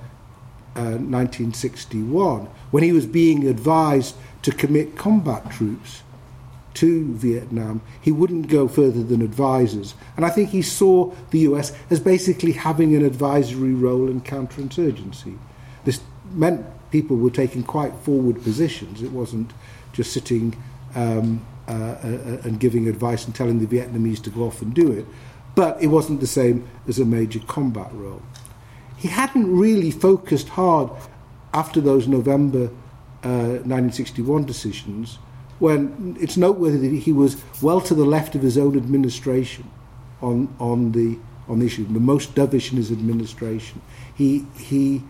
[0.76, 6.04] uh, 1961, when he was being advised to commit combat troops
[6.80, 9.96] to Vietnam, he wouldn't go further than advisors.
[10.18, 15.38] And I think he saw the US as basically having an advisory role in counterinsurgency.
[15.86, 19.02] This meant people were taking quite forward positions.
[19.02, 19.52] It wasn't
[19.94, 20.56] just sitting
[20.96, 24.92] um, uh, uh, and giving advice and telling the Vietnamese to go off and do
[24.92, 25.06] it
[25.60, 28.22] but it wasn't the same as a major combat role.
[28.96, 30.90] He hadn't really focused hard
[31.54, 32.70] after those November
[33.24, 35.20] uh, 1961 decisions,
[35.60, 39.70] when it's noteworthy that he was well to the left of his own administration
[40.22, 41.18] on, on, the,
[41.48, 43.82] on the issue, the most dovish in his administration.
[44.16, 45.04] He, he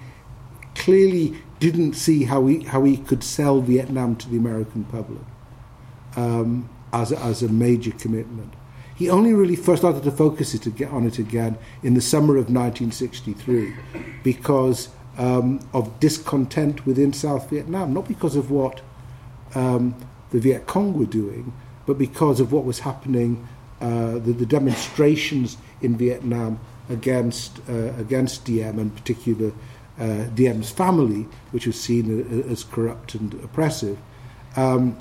[0.76, 5.22] clearly didn't see how he, how he could sell Vietnam to the American public
[6.16, 8.54] um, as, a, as a major commitment.
[8.96, 12.50] He only really first started to focus it on it again in the summer of
[12.50, 13.74] 1963
[14.24, 18.82] because um, of discontent within South Vietnam, not because of what
[19.56, 19.96] um,
[20.32, 21.54] the Viet Cong were doing,
[21.86, 23.48] but because of what was happening,
[23.82, 29.52] uh, the, the, demonstrations in Vietnam against, uh, against Diem, and particular
[30.00, 33.98] uh, Diem's family, which was seen as corrupt and oppressive.
[34.56, 34.98] Um,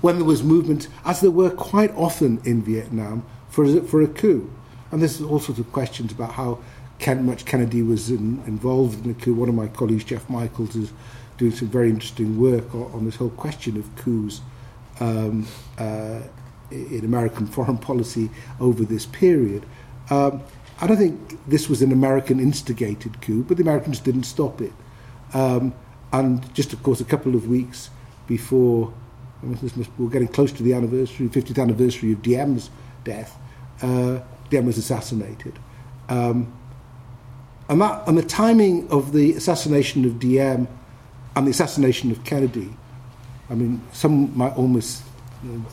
[0.00, 4.50] when there was movement, as there were quite often in Vietnam, for for a coup.
[4.90, 6.58] And there's all sorts of questions about how
[6.98, 9.34] Ken, much Kennedy was in, involved in the coup.
[9.34, 10.92] One of my colleagues, Jeff Michaels, is
[11.36, 14.40] doing some very interesting work on, on this whole question of coups
[15.00, 15.46] um,
[15.78, 16.20] uh,
[16.70, 19.64] in American foreign policy over this period.
[20.10, 20.42] Um,
[20.80, 24.72] I don't think this was an American instigated coup, but the Americans didn't stop it.
[25.32, 25.74] Um,
[26.12, 27.90] and just, of course, a couple of weeks
[28.26, 28.92] before
[29.98, 32.70] we're getting close to the anniversary, 50th anniversary of Diem's
[33.02, 33.36] death.
[33.82, 35.58] Uh, Diem was assassinated.
[36.08, 36.52] Um,
[37.68, 40.68] and, that, and the timing of the assassination of Diem
[41.36, 42.74] and the assassination of Kennedy,
[43.50, 45.02] I mean, some might almost,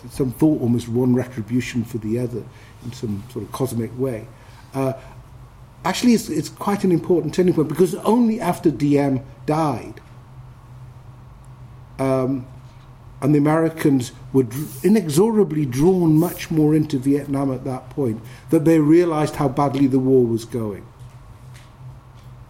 [0.09, 2.43] some thought almost one retribution for the other
[2.83, 4.27] in some sort of cosmic way.
[4.73, 4.93] Uh,
[5.85, 10.01] actually, it's, it's quite an important turning point because only after Diem died
[11.99, 12.47] um,
[13.21, 14.45] and the Americans were
[14.83, 19.99] inexorably drawn much more into Vietnam at that point that they realized how badly the
[19.99, 20.85] war was going.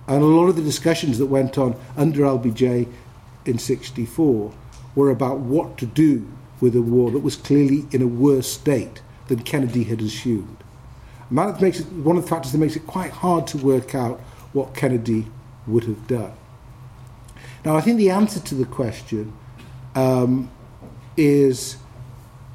[0.07, 2.87] And a lot of the discussions that went on under LBJ
[3.45, 4.53] in 64
[4.95, 6.27] were about what to do
[6.59, 10.57] with a war that was clearly in a worse state than Kennedy had assumed.
[11.29, 13.95] And that makes it one of the factors that makes it quite hard to work
[13.95, 14.19] out
[14.53, 15.27] what Kennedy
[15.65, 16.33] would have done.
[17.63, 19.33] Now, I think the answer to the question
[19.95, 20.49] um,
[21.15, 21.77] is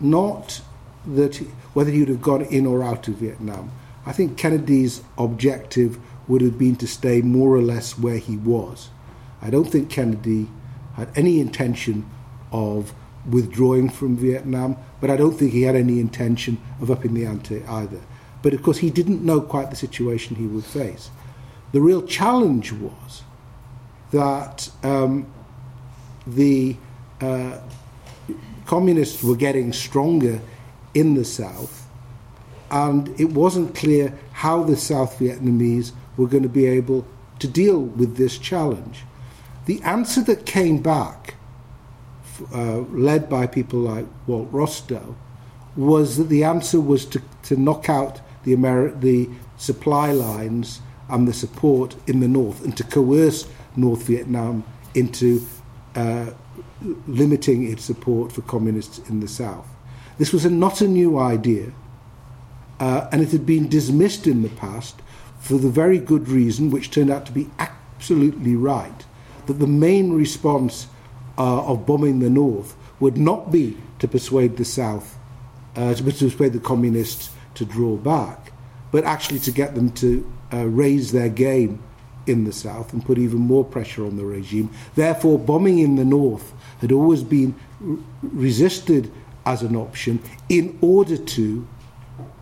[0.01, 0.61] not
[1.07, 1.37] that
[1.75, 3.71] whether he'd have gone in or out of Vietnam.
[4.05, 8.91] I think Kennedy's objective would have been to stay more or less where he was.
[9.41, 10.49] I don't think Kennedy
[10.97, 12.09] had any intention
[12.53, 12.95] of
[13.29, 17.65] withdrawing from Vietnam, but I don't think he had any intention of upping the ante
[17.65, 18.01] either.
[18.43, 21.11] But of course, he didn't know quite the situation he would face.
[21.73, 23.23] The real challenge was
[24.13, 25.27] that um,
[26.27, 26.77] the
[27.21, 27.59] uh,
[28.65, 30.41] communists were getting stronger
[30.95, 31.87] in the South,
[32.71, 37.07] and it wasn't clear how the South Vietnamese were going to be able
[37.39, 39.05] to deal with this challenge.
[39.67, 41.35] The answer that came back,
[42.55, 45.17] uh, led by people like Walt Rostow,
[45.77, 51.29] was that the answer was to, to knock out the, Ameri- the supply lines and
[51.29, 55.45] the support in the north and to coerce North Vietnam into
[55.95, 56.31] uh,
[57.07, 59.67] limiting its support for communists in the South.
[60.19, 61.73] This was a, not a new idea,
[62.81, 65.01] uh, and it had been dismissed in the past
[65.39, 69.06] for the very good reason, which turned out to be absolutely right,
[69.47, 70.87] that the main response
[71.39, 75.19] uh, of bombing the North would not be to persuade the South,
[75.77, 78.53] uh, to persuade the communists to draw back,
[78.91, 81.83] but actually to get them to uh, raise their game
[82.27, 84.71] in the South and put even more pressure on the regime.
[84.95, 87.55] Therefore, bombing in the North had always been
[88.23, 89.13] resisted
[89.45, 91.67] as an option in order to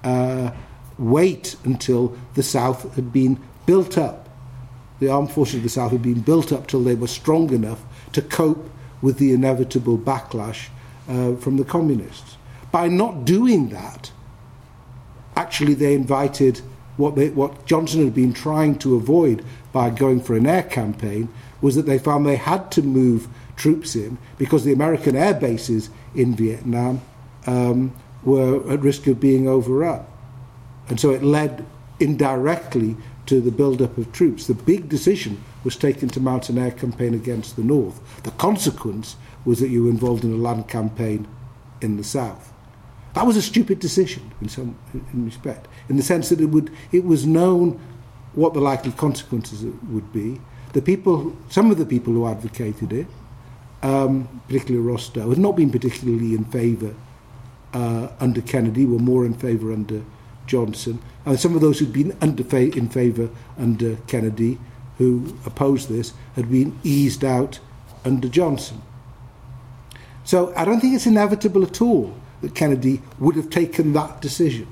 [0.03, 0.51] uh,
[0.99, 4.24] wait until the South had been built up.
[5.00, 7.83] The armed forces of the South had been built up till they were strong enough
[8.12, 8.70] to cope
[9.02, 10.68] with the inevitable backlash
[11.09, 12.37] uh, from the communists.
[12.70, 14.11] By not doing that,
[15.37, 16.61] actually they invited
[16.96, 21.28] what, they, what Johnson had been trying to avoid by going for an air campaign
[21.61, 25.90] was that they found they had to move troops in because the American air bases
[26.14, 27.00] in Vietnam
[27.46, 30.04] um, were at risk of being overrun.
[30.88, 31.64] And so it led
[31.98, 32.96] indirectly
[33.27, 34.47] to the build-up of troops.
[34.47, 38.01] The big decision was taken to mount an air campaign against the north.
[38.23, 41.27] The consequence was that you were involved in a land campaign
[41.81, 42.53] in the south.
[43.15, 46.71] That was a stupid decision in some in respect, in the sense that it would
[46.91, 47.81] it was known
[48.35, 50.41] what the likely consequences would be.
[50.73, 53.07] The people, some of the people who advocated it,
[53.85, 56.95] um, particularly Rostow, had not been particularly in favour
[57.73, 60.03] uh, under Kennedy, were more in favour under
[60.46, 61.00] Johnson.
[61.24, 64.59] And some of those who'd been under fa- in favour under Kennedy,
[64.98, 67.61] who opposed this, had been eased out
[68.04, 68.83] under Johnson.
[70.24, 74.66] So I don't think it's inevitable at all that Kennedy would have taken that decision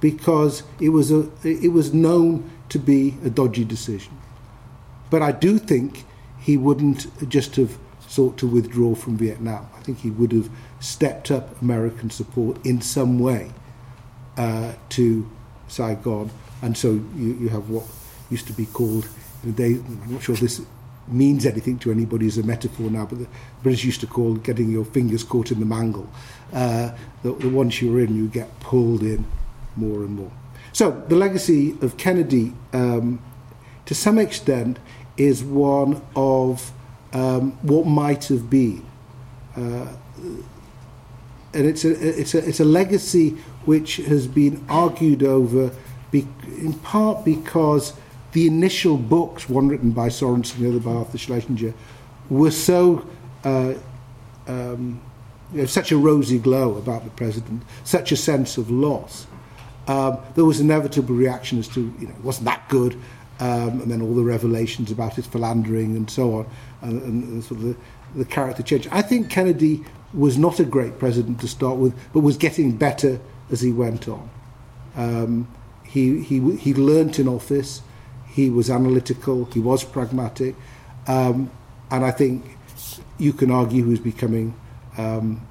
[0.00, 4.16] because it was, a, it was known to be a dodgy decision.
[5.10, 6.04] But I do think
[6.38, 9.68] he wouldn't just have sought to withdraw from Vietnam.
[9.76, 13.52] I think he would have stepped up American support in some way
[14.36, 15.28] uh, to
[15.68, 16.30] Saigon.
[16.62, 17.84] And so you, you have what
[18.30, 19.08] used to be called,
[19.42, 20.60] they, I'm not sure this
[21.08, 23.26] means anything to anybody as a metaphor now, but the
[23.62, 26.08] British used to call getting your fingers caught in the mangle.
[26.52, 26.90] Uh,
[27.22, 29.24] the, the once you're in, you get pulled in
[29.76, 30.30] more and more.
[30.72, 33.20] So the legacy of Kennedy, um,
[33.86, 34.78] to some extent,
[35.16, 36.72] is one of
[37.12, 38.86] um, what might have been.
[39.56, 39.88] Uh,
[41.52, 43.30] and it's a, it's, a, it's a legacy
[43.64, 45.72] which has been argued over
[46.10, 46.26] be,
[46.58, 47.94] in part because
[48.32, 51.74] the initial books, one written by Sorensen, the other by Arthur Schlesinger,
[52.28, 53.04] were so
[53.44, 53.74] uh,
[54.46, 55.00] um,
[55.52, 59.26] you know, such a rosy glow about the president, such a sense of loss.
[59.88, 62.94] Um, there was inevitable reaction as to, you know, it wasn't that good,
[63.40, 66.46] um, and then all the revelations about his philandering and so on,
[66.82, 67.76] and, and sort of the,
[68.14, 68.86] the character change.
[68.92, 73.20] I think Kennedy was not a great president to start with, but was getting better
[73.50, 74.30] as he went on.
[74.96, 75.48] Um,
[75.84, 77.82] he, he, he learnt in office,
[78.28, 80.54] he was analytical, he was pragmatic,
[81.06, 81.50] um,
[81.90, 82.44] and I think
[83.18, 84.54] you can argue he was becoming
[84.96, 85.46] um,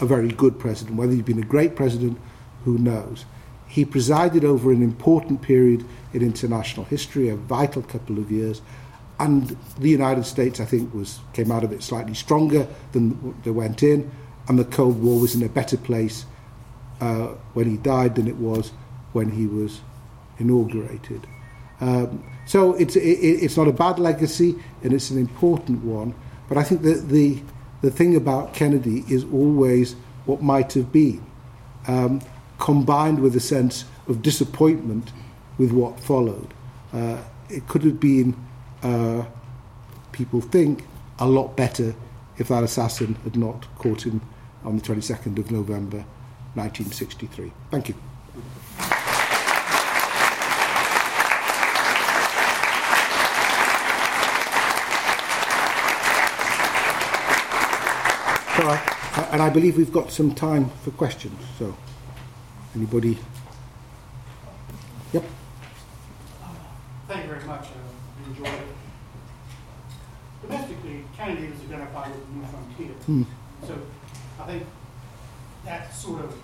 [0.00, 0.96] a very good president.
[0.96, 2.18] Whether he's been a great president,
[2.64, 3.24] who knows?
[3.66, 8.60] He presided over an important period in international history, a vital couple of years,
[9.22, 13.52] and the United States, I think, was came out of it slightly stronger than they
[13.52, 14.10] went in,
[14.48, 16.26] and the Cold War was in a better place
[17.00, 18.72] uh, when he died than it was
[19.12, 19.80] when he was
[20.38, 21.26] inaugurated.
[21.80, 26.14] Um, so it's it, it's not a bad legacy, and it's an important one.
[26.48, 27.42] But I think that the
[27.80, 29.94] the thing about Kennedy is always
[30.26, 31.24] what might have been,
[31.86, 32.20] um,
[32.58, 35.12] combined with a sense of disappointment
[35.58, 36.54] with what followed.
[36.92, 38.34] Uh, it could have been,
[38.82, 39.24] uh,
[40.12, 40.86] people think,
[41.18, 41.94] a lot better
[42.38, 44.20] if that assassin had not caught him
[44.64, 46.04] on the 22nd of November
[46.54, 47.52] 1963.
[47.70, 47.94] Thank you.
[59.14, 61.38] I, and I believe we've got some time for questions.
[61.58, 61.76] So,
[62.74, 63.18] anybody?
[65.12, 65.24] Yep.
[67.08, 67.66] Thank you very much.
[67.66, 68.66] I enjoyed it.
[70.42, 72.94] Domestically, Kennedy was identified with the new frontier.
[73.06, 73.22] Hmm.
[73.66, 73.78] So
[74.40, 74.66] I think
[75.64, 76.36] that sort of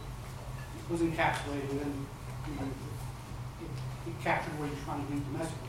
[0.88, 2.06] was encapsulated and
[2.46, 2.68] you know,
[3.60, 5.68] it, it captured what he's trying to do domestically.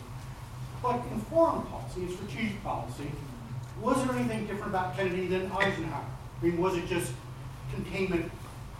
[0.81, 3.11] But in foreign policy and strategic policy,
[3.81, 6.05] was there anything different about Kennedy than Eisenhower?
[6.41, 7.11] I mean, was it just
[7.73, 8.31] containment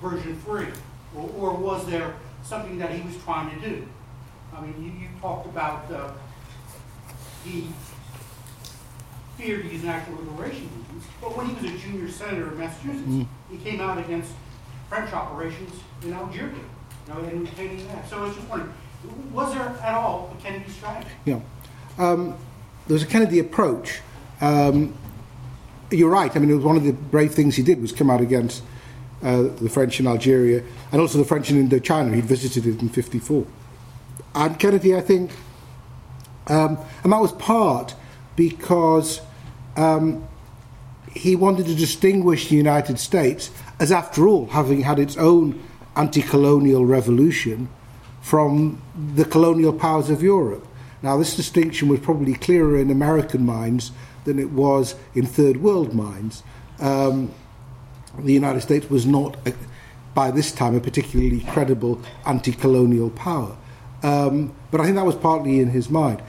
[0.02, 0.68] version three?
[1.16, 3.88] Or, or was there something that he was trying to do?
[4.56, 6.12] I mean, you, you talked about uh,
[7.44, 7.68] he
[9.40, 13.28] feared these natural liberation movements, but when he was a junior senator in Massachusetts, Mm.
[13.50, 14.32] he came out against
[14.90, 15.72] French operations
[16.04, 16.52] in Algeria,
[17.08, 18.10] you know, and retaining that.
[18.10, 18.74] So I was just wondering,
[19.34, 21.08] was there at all a Kennedy strategy?
[21.24, 21.40] Yeah.
[21.98, 22.36] Um,
[22.88, 24.02] there was a Kennedy approach.
[24.42, 24.94] Um,
[25.90, 26.36] you're right.
[26.36, 28.62] I mean, it was one of the brave things he did was come out against
[29.24, 32.14] uh, the French in Algeria and also the French in Indochina.
[32.14, 33.46] He'd visited it in 54.
[34.36, 35.32] And Kennedy, I think,
[36.48, 37.96] um, and that was part
[38.36, 39.22] because
[39.76, 40.28] um,
[41.14, 45.62] he wanted to distinguish the United States as, after all, having had its own
[45.96, 47.70] anti colonial revolution,
[48.22, 48.82] from
[49.16, 50.66] the colonial powers of Europe.
[51.02, 53.92] Now, this distinction was probably clearer in American minds
[54.26, 56.44] than it was in third world minds.
[56.80, 57.32] Um,
[58.18, 59.54] the United States was not, a,
[60.14, 63.56] by this time, a particularly credible anti colonial power.
[64.04, 66.22] Um, but I think that was partly in his mind.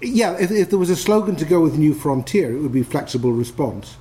[0.00, 2.82] Yeah, if, if, there was a slogan to go with New Frontier, it would be
[2.82, 3.96] flexible response,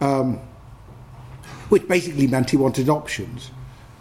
[0.00, 0.40] um,
[1.68, 3.50] which basically meant he wanted options.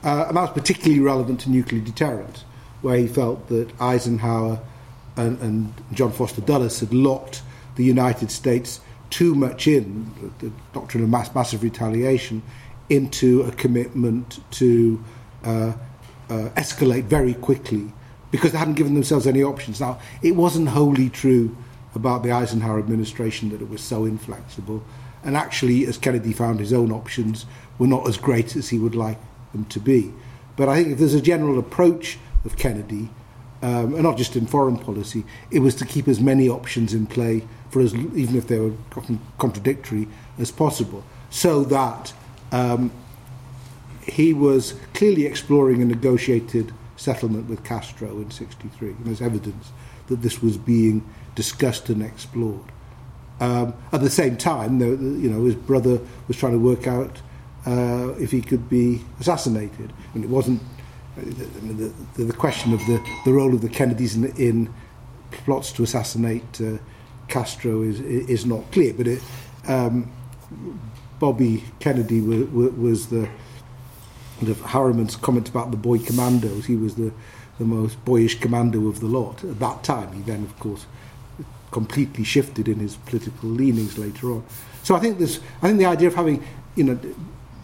[0.03, 2.45] Uh, and that was particularly relevant to nuclear deterrence,
[2.81, 4.59] where he felt that Eisenhower
[5.17, 7.41] and, and John Foster Dulles had locked
[7.75, 12.43] the United States too much in, the, the doctrine of mass, massive retaliation,
[12.89, 15.03] into a commitment to
[15.43, 15.73] uh,
[16.29, 17.91] uh, escalate very quickly
[18.37, 19.81] because they hadn't given themselves any options.
[19.81, 21.55] Now, it wasn't wholly true
[21.95, 24.83] about the Eisenhower administration that it was so inflexible.
[25.23, 27.47] And actually, as Kennedy found, his own options
[27.79, 29.17] were not as great as he would like
[29.53, 30.13] them to be.
[30.55, 33.09] But I think if there's a general approach of Kennedy,
[33.63, 37.07] um, and not just in foreign policy, it was to keep as many options in
[37.07, 38.73] play for as even if they were
[39.39, 40.07] contradictory
[40.37, 42.13] as possible, so that
[42.51, 42.91] um,
[44.03, 48.89] he was clearly exploring a negotiated settlement with Castro in '63.
[48.89, 49.71] And there's evidence
[50.07, 52.71] that this was being discussed and explored.
[53.39, 57.21] Um, at the same time, you know, his brother was trying to work out
[57.65, 60.61] uh, if he could be assassinated, and it wasn't.
[61.17, 64.73] Uh, the, the, the question of the, the role of the Kennedys in, in
[65.31, 66.77] plots to assassinate uh,
[67.27, 69.21] Castro is is not clear, but it,
[69.67, 70.11] um,
[71.19, 73.27] Bobby Kennedy was, was the
[74.65, 76.65] Harriman's comment about the boy commandos.
[76.65, 77.11] He was the
[77.57, 80.13] the most boyish commando of the lot at that time.
[80.13, 80.85] He then, of course,
[81.71, 84.43] completely shifted in his political leanings later on.
[84.83, 86.43] So I think there's I think the idea of having
[86.75, 86.99] you know.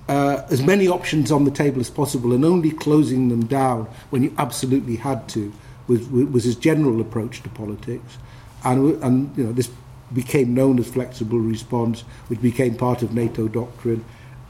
[0.09, 4.21] Uh, as many options on the table as possible and only closing them down when
[4.21, 5.53] you absolutely had to
[5.87, 8.17] was, was his general approach to politics
[8.65, 9.69] and, and you know, this
[10.13, 14.03] became known as flexible response, which became part of NATO doctrine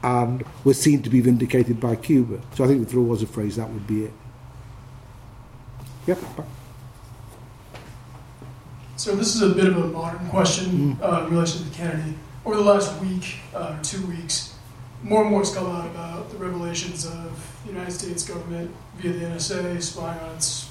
[0.04, 2.38] and was seen to be vindicated by Cuba.
[2.54, 4.12] So I think if there was a phrase, that would be it.
[6.06, 6.16] Yeah.
[8.96, 11.02] So this is a bit of a modern question mm.
[11.02, 12.14] uh, in relation to Kennedy.
[12.44, 14.54] Over the last week, uh, two weeks,
[15.02, 19.10] more and more has come out about the revelations of the United States government via
[19.10, 20.68] the NSA spying on its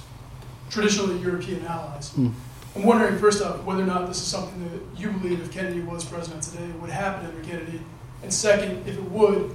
[0.70, 2.12] traditionally European allies.
[2.12, 2.34] Mm.
[2.76, 5.82] I'm wondering, first off, whether or not this is something that you believe if Kennedy
[5.82, 7.82] was president today would happen under Kennedy.
[8.24, 9.52] And second, if it would,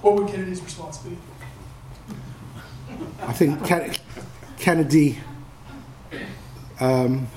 [0.00, 1.16] what would Kennedy's response be?
[3.20, 3.62] I think
[4.58, 5.18] Kennedy
[6.80, 7.28] um,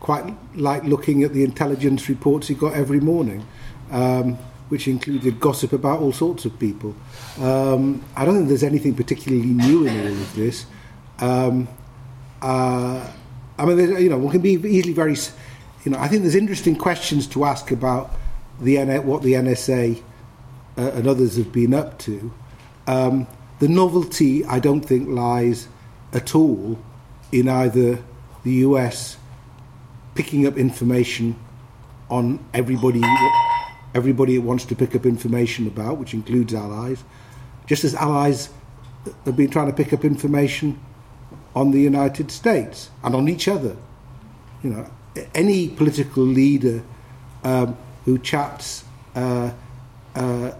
[0.00, 3.46] quite liked looking at the intelligence reports he got every morning,
[3.90, 4.34] um,
[4.68, 6.94] which included gossip about all sorts of people.
[7.40, 10.66] Um, I don't think there's anything particularly new in all of this.
[11.18, 11.66] Um,
[12.42, 13.10] uh,
[13.58, 15.16] I mean, you know, one can be easily very,
[15.84, 18.10] you know, I think there's interesting questions to ask about
[18.60, 20.02] the what the NSA
[20.76, 22.32] uh, and others have been up to.
[22.86, 23.26] Um,
[23.58, 25.68] the novelty, I don't think, lies
[26.12, 26.78] at all
[27.32, 28.02] in either
[28.44, 29.16] the US
[30.14, 31.36] picking up information
[32.08, 33.02] on everybody,
[33.94, 37.02] everybody it wants to pick up information about, which includes allies,
[37.66, 38.50] just as allies
[39.24, 40.80] have been trying to pick up information
[41.54, 43.76] on the United States and on each other.
[44.62, 44.90] You know,
[45.34, 46.82] any political leader
[47.44, 49.50] um, who chats uh,
[50.14, 50.52] uh,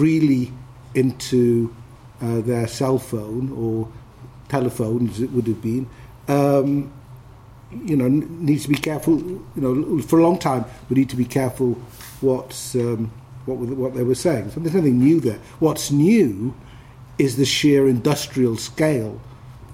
[0.00, 0.50] freely
[0.94, 1.74] into
[2.22, 3.86] uh, their cell phone or
[4.48, 5.86] telephone, as it would have been,
[6.26, 6.90] um,
[7.84, 9.18] you know, needs to be careful.
[9.18, 11.74] You know, for a long time, we need to be careful
[12.22, 13.12] what's um,
[13.44, 14.52] what what they were saying.
[14.52, 15.38] So there's nothing new there.
[15.58, 16.54] What's new
[17.18, 19.20] is the sheer industrial scale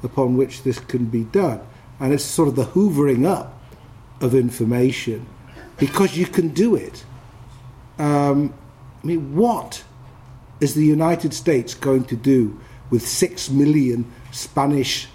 [0.02, 1.60] upon which this can be done.
[2.00, 3.56] And it's sort of the hoovering up
[4.20, 5.24] of information
[5.78, 7.04] because you can do it.
[7.96, 8.52] Um,
[9.04, 9.84] I mean, what
[10.60, 12.58] is the United States going to do
[12.90, 15.08] with six million Spanish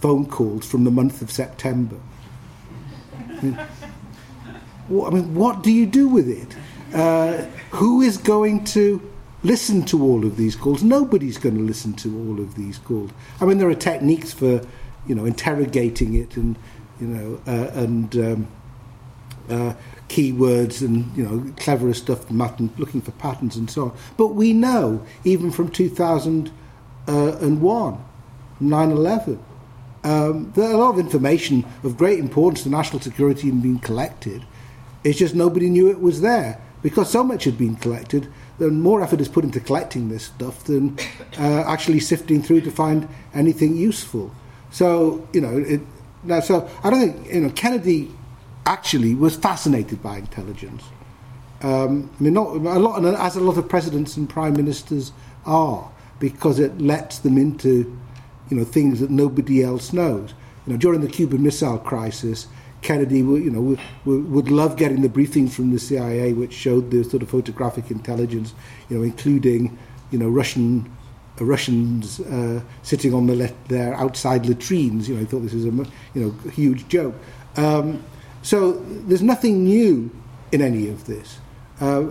[0.00, 1.96] phone calls from the month of September?
[3.40, 3.40] I
[5.10, 6.56] mean, what, do you do with it?
[6.94, 9.02] Uh, who is going to
[9.42, 10.82] listen to all of these calls.
[10.82, 13.10] Nobody's going to listen to all of these calls.
[13.40, 14.60] I mean, there are techniques for,
[15.06, 16.58] you know, interrogating it and,
[17.00, 18.48] you know, uh, and um,
[19.48, 19.74] uh,
[20.08, 23.96] keywords and, you know, cleverer stuff, looking for patterns and so on.
[24.16, 28.04] But we know, even from 2001,
[28.60, 29.44] 9 11,
[30.04, 34.44] um, are a lot of information of great importance to national security being collected.
[35.04, 39.02] It's just nobody knew it was there because so much had been collected then more
[39.02, 40.98] effort is put into collecting this stuff than
[41.38, 44.34] uh, actually sifting through to find anything useful.
[44.70, 45.80] So you know, it,
[46.24, 48.12] now, so I don't think you know Kennedy
[48.68, 50.84] actually was fascinated by intelligence.
[51.62, 55.12] Um, I mean, not a lot, as a lot of presidents and prime ministers
[55.46, 55.90] are,
[56.20, 57.98] because it lets them into,
[58.50, 60.34] you know, things that nobody else knows.
[60.66, 62.46] You know, during the Cuban Missile Crisis,
[62.82, 67.02] Kennedy, you know, would, would love getting the briefings from the CIA, which showed the
[67.02, 68.54] sort of photographic intelligence,
[68.88, 69.76] you know, including,
[70.10, 70.88] you know, Russian
[71.40, 75.08] uh, Russians uh, sitting on the le- their outside latrines.
[75.08, 77.14] You know, he thought this was a you know huge joke.
[77.56, 78.04] Um,
[78.42, 80.10] so there's nothing new
[80.52, 81.38] in any of this.
[81.80, 82.06] Uh,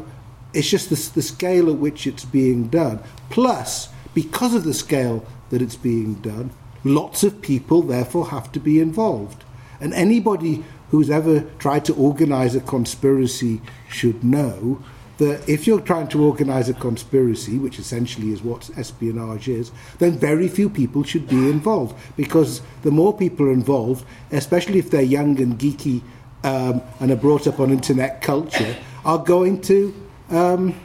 [0.54, 3.00] it's just the, the scale at which it's being done.
[3.30, 6.52] Plus, because of the scale that it's being done,
[6.84, 9.44] lots of people therefore have to be involved.
[9.80, 14.84] And anybody who's ever tried to organize a conspiracy should know
[15.18, 20.18] that if you're trying to organize a conspiracy, which essentially is what espionage is, then
[20.18, 21.96] very few people should be involved.
[22.16, 26.02] Because the more people are involved, especially if they're young and geeky
[26.48, 29.94] um, and are brought up on internet culture, are going to.
[30.30, 30.80] Um,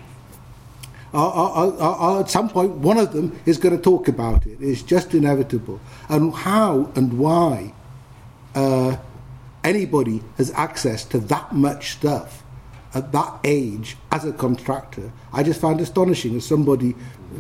[1.14, 4.56] are, are, are, at some point, one of them is going to talk about it.
[4.62, 5.78] It's just inevitable.
[6.08, 7.74] And how and why
[8.54, 8.96] uh,
[9.62, 12.42] anybody has access to that much stuff
[12.94, 16.94] at that age as a contractor, I just find astonishing as somebody,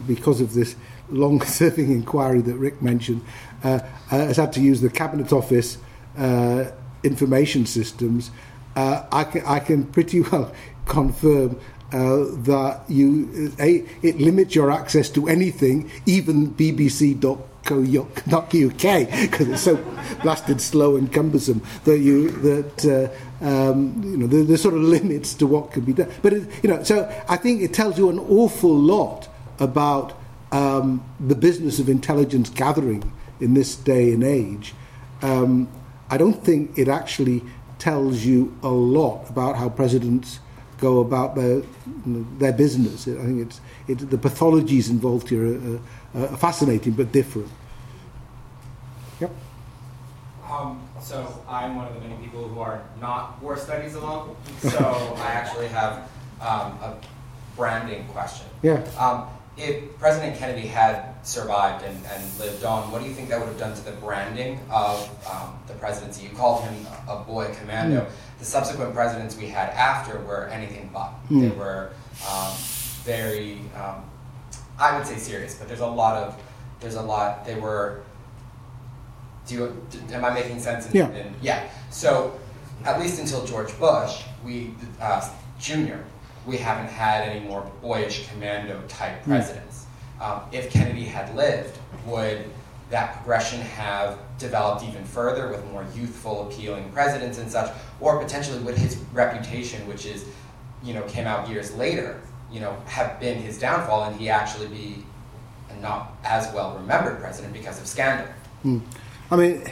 [0.06, 0.76] because of this
[1.08, 3.24] long serving inquiry that Rick mentioned,
[3.64, 5.78] uh, uh, has had to use the Cabinet Office
[6.18, 6.70] uh,
[7.04, 8.30] information systems.
[8.74, 10.52] Uh, I, can, I can pretty well
[10.86, 11.60] confirm
[11.92, 18.82] uh, that you a, it limits your access to anything, even BBC.com uk
[19.20, 19.76] because it's so
[20.22, 24.80] blasted slow and cumbersome that you that uh, um, you know there's the sort of
[24.80, 26.10] limits to what can be done.
[26.22, 29.28] But it, you know, so I think it tells you an awful lot
[29.60, 30.18] about
[30.50, 34.74] um, the business of intelligence gathering in this day and age.
[35.22, 35.68] Um,
[36.12, 37.42] I don't think it actually
[37.78, 40.40] tells you a lot about how presidents
[40.78, 41.64] go about their you
[42.04, 43.08] know, their business.
[43.08, 45.80] I think it's it, the pathologies involved here are,
[46.14, 47.48] are fascinating but different.
[49.20, 49.30] Yep.
[50.50, 51.16] Um, so
[51.48, 54.36] I'm one of the many people who are not war studies alum.
[54.60, 55.94] So I actually have
[56.42, 56.98] um, a
[57.56, 58.48] branding question.
[58.62, 58.84] Yeah.
[58.98, 63.38] Um, if President Kennedy had survived and, and, lived on, what do you think that
[63.38, 66.24] would have done to the branding of um, the presidency?
[66.24, 68.00] You called him a boy commando.
[68.00, 68.10] Mm.
[68.38, 71.12] The subsequent presidents we had after were anything but.
[71.28, 71.40] Mm.
[71.42, 71.90] They were
[72.30, 72.52] um,
[73.04, 74.04] very, um,
[74.78, 76.42] I would say serious, but there's a lot of,
[76.80, 78.02] there's a lot, they were,
[79.46, 80.86] do you, am I making sense?
[80.86, 81.10] In, yeah.
[81.10, 81.68] In, yeah.
[81.90, 82.38] So
[82.84, 85.28] at least until George Bush, we, uh,
[85.60, 86.04] Junior,
[86.46, 89.86] we haven't had any more boyish commando type presidents.
[90.18, 90.28] Mm.
[90.28, 92.44] Um, if Kennedy had lived, would
[92.90, 98.58] that progression have developed even further with more youthful, appealing presidents and such, or potentially
[98.60, 100.26] would his reputation, which is,
[100.82, 102.20] you know, came out years later,
[102.50, 105.04] you know, have been his downfall, and he actually be
[105.70, 108.26] a not as well remembered president because of scandal?
[108.64, 108.82] Mm.
[109.30, 109.64] I mean,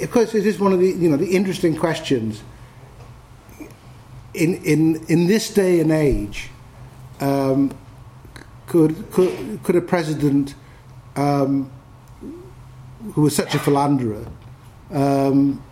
[0.00, 2.42] of course, this is one of the you know the interesting questions.
[4.38, 6.50] In in in this day and age,
[7.20, 7.70] um,
[8.66, 10.54] could could could a president
[11.16, 11.70] um,
[13.14, 14.26] who was such a philanderer
[14.90, 15.62] um,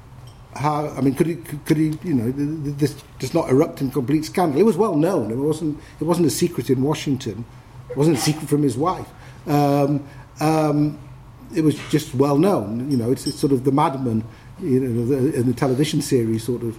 [0.55, 4.25] how I mean, could he could he you know this does not erupt in complete
[4.25, 4.59] scandal?
[4.59, 5.31] It was well known.
[5.31, 7.45] It wasn't it wasn't a secret in Washington.
[7.91, 9.09] It wasn't a secret from his wife.
[9.47, 10.07] Um,
[10.41, 10.99] um,
[11.55, 12.91] it was just well known.
[12.91, 14.25] You know, it's, it's sort of the Mad Men,
[14.61, 16.77] you know, the, in the television series, sort of,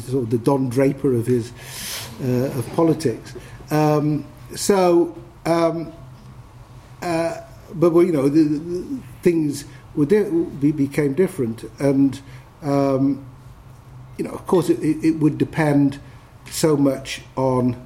[0.00, 1.52] sort of the Don Draper of his
[2.22, 3.34] uh, of politics.
[3.70, 4.24] Um,
[4.54, 5.92] so, um,
[7.02, 7.40] uh,
[7.74, 9.64] but well, you know, the, the things
[10.06, 12.20] di- became different, and
[12.62, 13.24] um,
[14.16, 16.00] you know, of course, it, it, would depend
[16.50, 17.76] so much on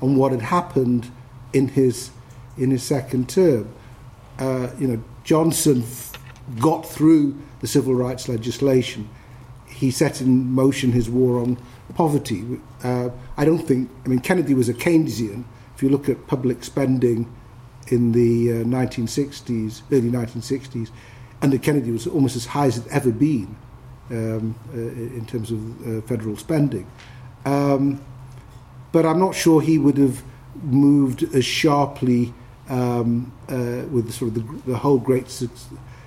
[0.00, 1.10] on what had happened
[1.52, 2.10] in his
[2.56, 3.68] in his second term
[4.38, 5.84] uh, you know, Johnson
[6.58, 9.08] got through the civil rights legislation.
[9.76, 11.58] He set in motion his war on
[11.94, 12.60] poverty.
[12.82, 15.44] Uh, I don't think, I mean, Kennedy was a Keynesian.
[15.74, 17.30] If you look at public spending
[17.88, 20.90] in the uh, 1960s, early 1960s,
[21.42, 23.54] under Kennedy was almost as high as it ever been
[24.10, 26.86] um, uh, in terms of uh, federal spending.
[27.44, 28.00] Um,
[28.92, 30.22] but I'm not sure he would have
[30.62, 32.32] moved as sharply
[32.70, 35.28] um, uh, with the, sort of the, the whole great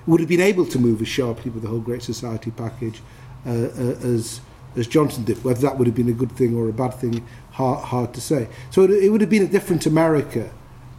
[0.06, 3.00] would have been able to move as sharply with the whole Great Society package
[3.46, 4.40] uh, uh, as
[4.76, 5.42] as Johnson did.
[5.44, 8.20] Whether that would have been a good thing or a bad thing, hard, hard to
[8.20, 8.48] say.
[8.70, 10.50] So it, it would have been a different America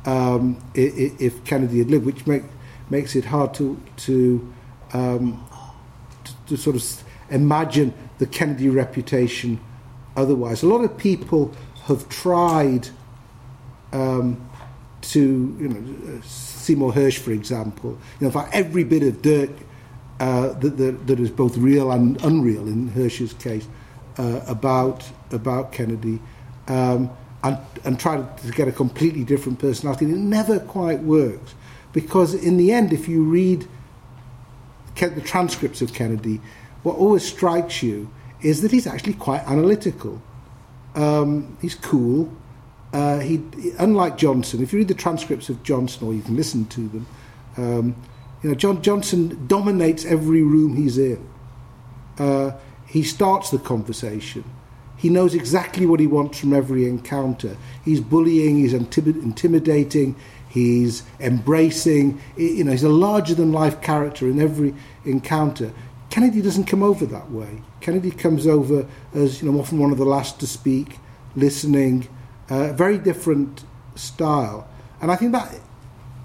[0.06, 2.44] um, if Kennedy had lived, which make,
[2.90, 4.54] makes it hard to to,
[4.94, 5.48] um,
[6.24, 9.60] to, to sort of imagine the Kennedy reputation
[10.16, 10.64] otherwise.
[10.64, 11.54] A lot of people
[11.86, 12.90] have tried
[13.94, 14.50] um,
[15.02, 15.20] to,
[15.60, 17.92] you know, Seymour Hersh, for example.
[17.92, 19.50] You know, in fact, every bit of dirt
[20.22, 23.68] uh, that, that, that is both real and unreal in Hersh's case
[24.20, 26.20] uh, about about Kennedy,
[26.68, 27.10] um,
[27.44, 30.06] and and try to get a completely different personality.
[30.06, 31.56] It never quite works
[31.92, 33.68] because in the end, if you read
[34.96, 36.40] the transcripts of Kennedy,
[36.84, 38.08] what always strikes you
[38.44, 40.22] is that he's actually quite analytical.
[40.94, 42.32] Um, he's cool.
[42.94, 43.42] Uh, he,
[43.80, 47.08] unlike Johnson, if you read the transcripts of Johnson, or you can listen to them,
[47.58, 47.96] um,
[48.44, 51.28] you know, John Johnson dominates every room he's in.
[52.18, 52.52] Uh,
[52.88, 54.44] he starts the conversation.
[54.98, 57.58] He knows exactly what he wants from every encounter.
[57.84, 60.16] He's bullying, he's intimidating,
[60.48, 62.22] he's embracing.
[62.38, 64.76] You know, he's a larger than life character in every
[65.06, 65.74] encounter.
[66.12, 67.62] Kennedy doesn't come over that way.
[67.80, 70.98] Kennedy comes over as you know often one of the last to speak,
[71.36, 72.08] listening,
[72.50, 73.64] uh, very different
[73.96, 74.68] style,
[75.02, 75.56] and I think that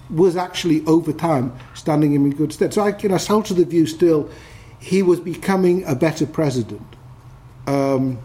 [0.09, 2.73] was actually over time standing him in good stead.
[2.73, 4.29] So I, you know, I held to the view still
[4.79, 6.95] he was becoming a better president
[7.65, 8.19] um,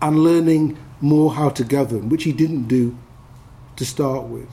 [0.00, 2.96] and learning more how to govern, which he didn't do
[3.76, 4.48] to start with.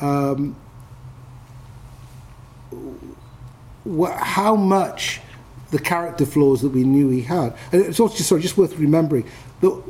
[0.00, 0.56] Um,
[4.16, 5.20] how much
[5.70, 7.56] the character flaws that we knew he had.
[7.72, 9.26] And it's also sorry, just worth remembering
[9.60, 9.82] that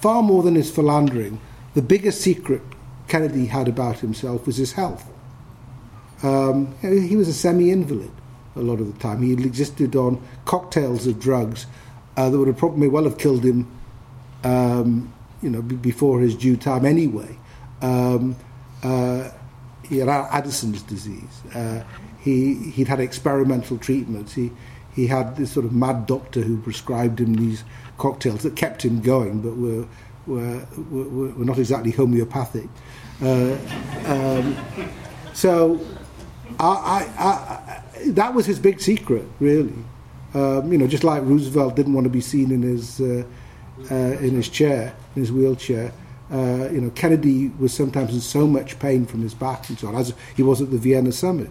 [0.00, 1.38] far more than his philandering,
[1.74, 2.62] the biggest secret
[3.08, 5.08] Kennedy had about himself was his health.
[6.22, 8.10] Um, he was a semi-invalid
[8.56, 9.22] a lot of the time.
[9.22, 11.66] He existed on cocktails of drugs
[12.16, 13.70] uh, that would have probably well have killed him,
[14.44, 17.36] um, you know, b- before his due time anyway.
[17.82, 18.36] Um,
[18.82, 19.30] uh,
[19.84, 21.42] he had Addison's disease.
[21.54, 21.84] Uh,
[22.20, 24.32] he he'd had experimental treatments.
[24.34, 24.50] He
[24.94, 27.62] he had this sort of mad doctor who prescribed him these
[27.98, 29.86] cocktails that kept him going, but were
[30.26, 32.68] were were, were not exactly homeopathic.
[33.22, 33.56] Uh,
[34.06, 34.56] um,
[35.32, 35.80] so,
[36.58, 39.74] I, I, I, that was his big secret, really.
[40.34, 43.24] Um, you know, just like Roosevelt didn't want to be seen in his uh,
[43.90, 45.92] uh, in his chair, in his wheelchair.
[46.30, 49.88] Uh, you know, Kennedy was sometimes in so much pain from his back and so
[49.88, 51.50] on, as he was at the Vienna summit.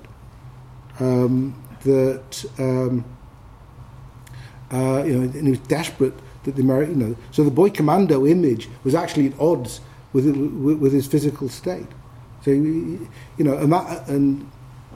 [0.99, 3.05] Um, that um,
[4.71, 6.13] uh, you know, and he was desperate
[6.43, 9.81] that the American, you know, so the boy commando image was actually at odds
[10.15, 10.25] with
[10.81, 11.87] with his physical state.
[12.43, 13.09] So you
[13.39, 14.49] know, and,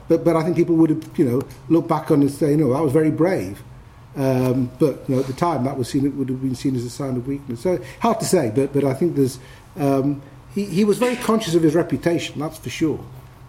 [0.08, 2.72] but but I think people would have you know look back on and say, no,
[2.72, 3.62] that was very brave.
[4.16, 6.74] Um, but you know, at the time, that was seen it would have been seen
[6.74, 7.60] as a sign of weakness.
[7.60, 9.38] So hard to say, but but I think there's
[9.76, 10.22] um,
[10.54, 13.04] he he was very conscious of his reputation, that's for sure,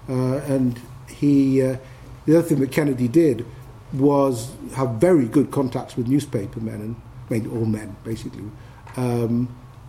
[0.10, 1.78] uh, and he uh,
[2.26, 3.46] the other thing that Kennedy did
[3.94, 6.96] was have very good contacts with newspaper men and
[7.30, 8.44] I mean all men basically,
[8.98, 9.48] um,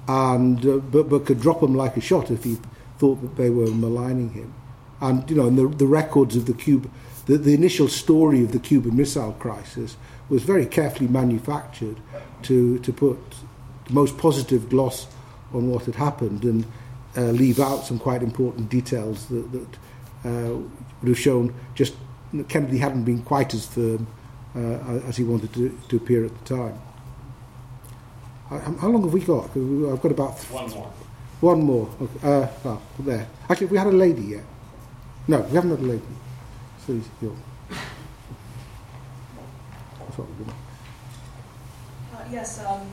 [0.08, 2.58] and uh, but but could drop them like a shot if he
[2.98, 4.54] thought that they were maligning him,
[5.00, 6.88] and you know and the the records of the Cuba,
[7.26, 9.96] the, the initial story of the Cuban Missile Crisis
[10.28, 11.98] was very carefully manufactured
[12.42, 13.18] to to put
[13.86, 15.06] the most positive gloss
[15.52, 16.64] on what had happened and
[17.16, 19.68] uh, leave out some quite important details that, that
[20.24, 20.54] uh,
[21.00, 21.94] would have shown just
[22.48, 24.06] Kennedy hadn't been quite as firm
[24.56, 26.80] uh, as he wanted to, to appear at the time.
[28.60, 29.44] How long have we got?
[29.44, 30.92] I've got about one more.
[31.40, 31.88] One more.
[32.00, 32.28] Okay.
[32.28, 33.26] Uh, oh, there.
[33.48, 34.44] Actually, we had a lady yet.
[35.26, 36.02] No, we haven't had a lady.
[36.86, 37.36] So you're.
[42.12, 42.86] Uh, yes, um,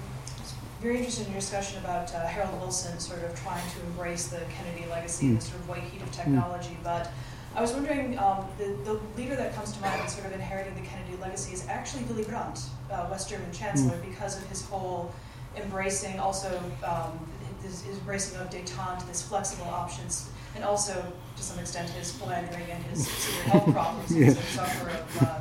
[0.81, 4.39] very interested in your discussion about uh, Harold Wilson sort of trying to embrace the
[4.49, 5.35] Kennedy legacy, mm.
[5.35, 6.83] the sort of white heat of technology, mm.
[6.83, 7.11] but
[7.55, 10.75] I was wondering, um, the, the leader that comes to mind in sort of inheriting
[10.75, 14.09] the Kennedy legacy is actually Willy Brandt, uh, West German chancellor, mm.
[14.09, 15.13] because of his whole
[15.55, 17.19] embracing also um,
[17.63, 20.93] his, his embracing of detente, this flexible options, and also
[21.35, 24.15] to some extent his philandering and his severe health problems.
[24.15, 24.29] yeah.
[24.29, 25.39] Of uh,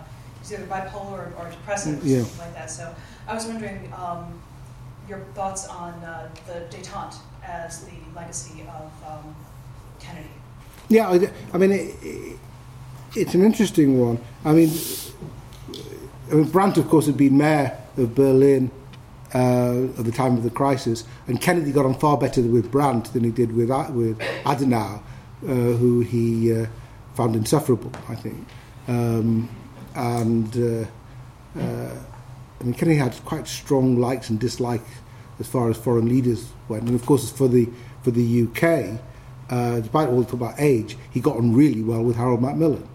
[0.52, 2.22] either bipolar or, or depressive or yeah.
[2.22, 2.70] something like that.
[2.70, 2.94] So
[3.26, 4.40] I was wondering um,
[5.08, 9.36] your thoughts on uh, the detente as the legacy of um,
[9.98, 10.28] Kennedy.
[10.88, 12.38] Yeah, I, I mean, it, it,
[13.14, 14.18] it's an interesting one.
[14.44, 14.70] I mean,
[16.30, 18.70] I mean, Brandt, of course, had been mayor of Berlin
[19.34, 23.12] uh, at the time of the crisis, and Kennedy got on far better with Brandt
[23.12, 25.00] than he did with with Adenauer,
[25.42, 26.66] uh, who he uh,
[27.14, 28.46] found insufferable, I think.
[28.86, 29.48] Um,
[29.94, 31.94] and uh, uh,
[32.60, 34.90] I mean, Kennedy had quite strong likes and dislikes
[35.38, 37.68] as far as foreign leaders went, and of course, for the
[38.02, 38.98] for the UK
[39.50, 42.86] uh, despite all the talk about age, he got on really well with Harold Macmillan.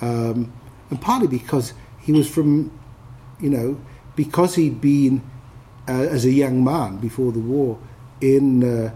[0.00, 0.52] um,
[0.90, 2.70] and partly because he was from,
[3.40, 3.80] you know,
[4.14, 5.22] because he'd been
[5.88, 7.78] uh, as a young man before the war
[8.20, 8.90] in uh,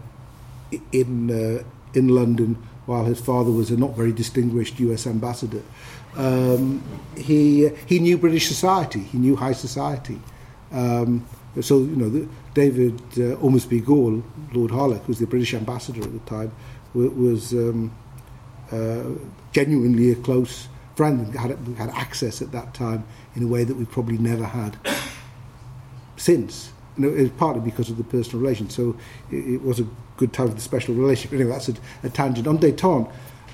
[0.93, 1.62] in uh,
[1.95, 5.07] in London while his father was a not very distinguished U.S.
[5.07, 5.62] ambassador.
[6.16, 6.82] Um,
[7.16, 9.01] he he knew British society.
[9.01, 10.20] He knew high society.
[10.72, 11.26] Um,
[11.61, 16.12] so you know, the, David uh, Ormsby Lord Harlech, who was the British ambassador at
[16.12, 16.53] the time,
[16.95, 17.93] was um,
[18.72, 19.05] uh,
[19.53, 23.76] genuinely a close friend and had, had access at that time in a way that
[23.76, 24.76] we probably never had
[26.16, 26.72] since.
[26.97, 28.68] You know, it was partly because of the personal relation.
[28.70, 28.97] So
[29.30, 29.86] it, it was a
[30.16, 31.32] good time for the special relationship.
[31.32, 32.47] Anyway, that's a, a tangent.
[32.47, 33.11] On détente,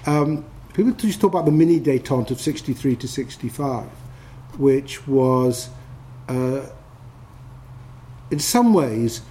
[0.06, 3.84] um, people to talk about the mini détente of 63 to 65,
[4.58, 5.70] which was,
[6.28, 6.66] uh,
[8.30, 9.22] in some ways,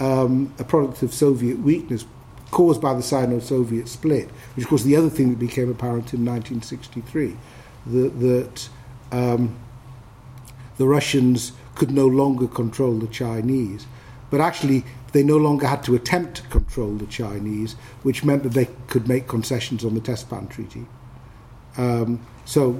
[0.00, 2.04] um, a product of Soviet weakness
[2.50, 7.36] caused by the Sino-Soviet split, which was the other thing that became apparent in 1963,
[7.86, 8.68] that, that
[9.10, 9.56] um,
[10.76, 13.86] the Russians could no longer control the Chinese,
[14.30, 18.52] but actually they no longer had to attempt to control the Chinese, which meant that
[18.52, 20.86] they could make concessions on the Test Ban Treaty.
[21.76, 22.72] Um, so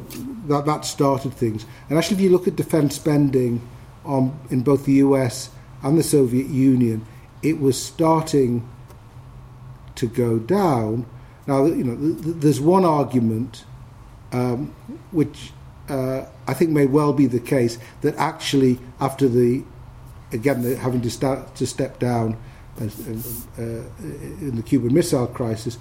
[0.47, 1.65] that, that started things.
[1.89, 3.61] And actually, if you look at defense spending
[4.05, 5.51] on, in both the US
[5.83, 7.07] and the Soviet Union,
[7.43, 8.69] it was starting
[9.95, 11.07] to go down.
[11.47, 13.65] Now, you know, there's one argument
[14.33, 14.75] um,
[15.13, 15.53] which
[15.89, 19.65] uh, I think may well be the case that actually, after the
[20.33, 22.37] again the, having to start to step down
[22.81, 22.85] uh,
[23.59, 25.79] in the Cuban Missile Crisis,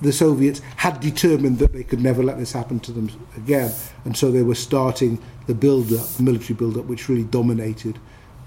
[0.00, 3.72] the Soviets had determined that they could never let this happen to them again,
[4.04, 7.98] and so they were starting the build-up, the military build-up, which really dominated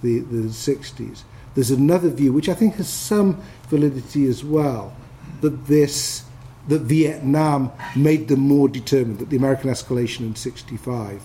[0.01, 1.23] the, the 60s.
[1.53, 4.95] There's another view, which I think has some validity as well,
[5.41, 6.23] that this
[6.68, 11.22] that Vietnam made them more determined, that the American escalation in 65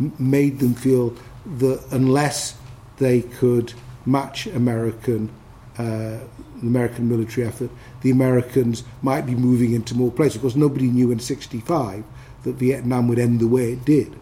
[0.00, 1.14] m- made them feel
[1.58, 2.56] that unless
[2.98, 3.72] they could
[4.04, 5.30] match American
[5.78, 6.18] uh,
[6.62, 7.70] American military effort,
[8.02, 10.36] the Americans might be moving into more places.
[10.36, 12.04] Of course, nobody knew in 65
[12.42, 14.14] that Vietnam would end the way it did.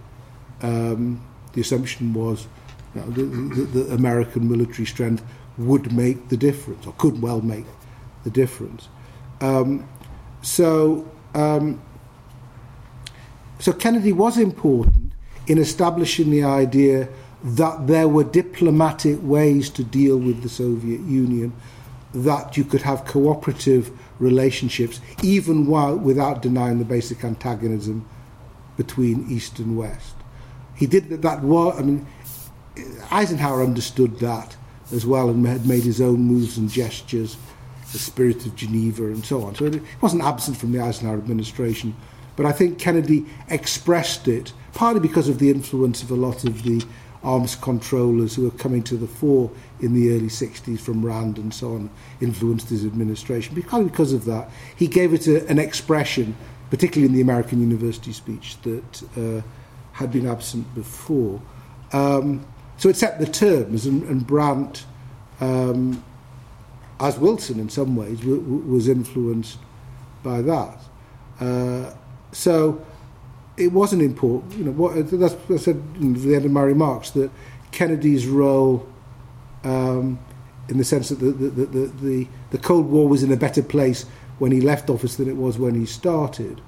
[0.63, 1.21] Um,
[1.55, 2.47] the assumption was
[2.95, 5.25] you know, that the American military strength
[5.57, 7.67] would make the difference, or could well make
[8.23, 8.89] the difference.
[9.41, 9.89] Um,
[10.43, 11.81] so, um,
[13.59, 15.13] so Kennedy was important
[15.47, 17.09] in establishing the idea
[17.43, 21.53] that there were diplomatic ways to deal with the Soviet Union,
[22.13, 28.09] that you could have cooperative relationships, even while without denying the basic antagonism
[28.77, 30.15] between East and West.
[30.75, 31.23] He did that.
[31.23, 32.07] That was, I mean,
[33.11, 34.57] Eisenhower understood that
[34.93, 37.37] as well and had made his own moves and gestures
[37.93, 39.55] the spirit of Geneva and so on.
[39.55, 41.95] So it wasn't absent from the Eisenhower administration,
[42.37, 46.63] but I think Kennedy expressed it partly because of the influence of a lot of
[46.63, 46.85] the
[47.25, 51.53] arms controllers who were coming to the fore in the early 60s from Rand and
[51.53, 53.55] so on, influenced his administration.
[53.55, 56.37] Because, because of that, he gave it a, an expression,
[56.71, 59.43] particularly in the American University speech, that uh,
[59.93, 61.41] had been absent before.
[61.93, 64.85] Um, so it set the terms, and, and Brandt
[65.41, 66.05] um,
[67.01, 69.59] as Wilson in some ways w- w- was influenced
[70.23, 70.81] by that.
[71.41, 71.95] Uh,
[72.33, 72.85] so
[73.57, 74.55] it wasn't important.
[74.55, 77.31] You know, what that's I said in the end of my remarks that
[77.71, 78.87] Kennedy's role,
[79.65, 80.19] um,
[80.69, 83.63] in the sense that the the, the the, the Cold War was in a better
[83.63, 84.05] place
[84.39, 86.61] when he left office than it was when he started,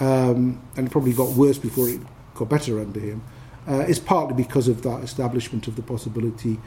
[0.00, 2.00] um, and probably got worse before it
[2.34, 3.22] got better under him,
[3.68, 6.58] uh, is partly because of that establishment of the possibility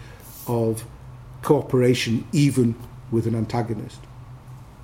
[0.47, 0.85] of
[1.41, 2.75] cooperation, even
[3.11, 3.99] with an antagonist.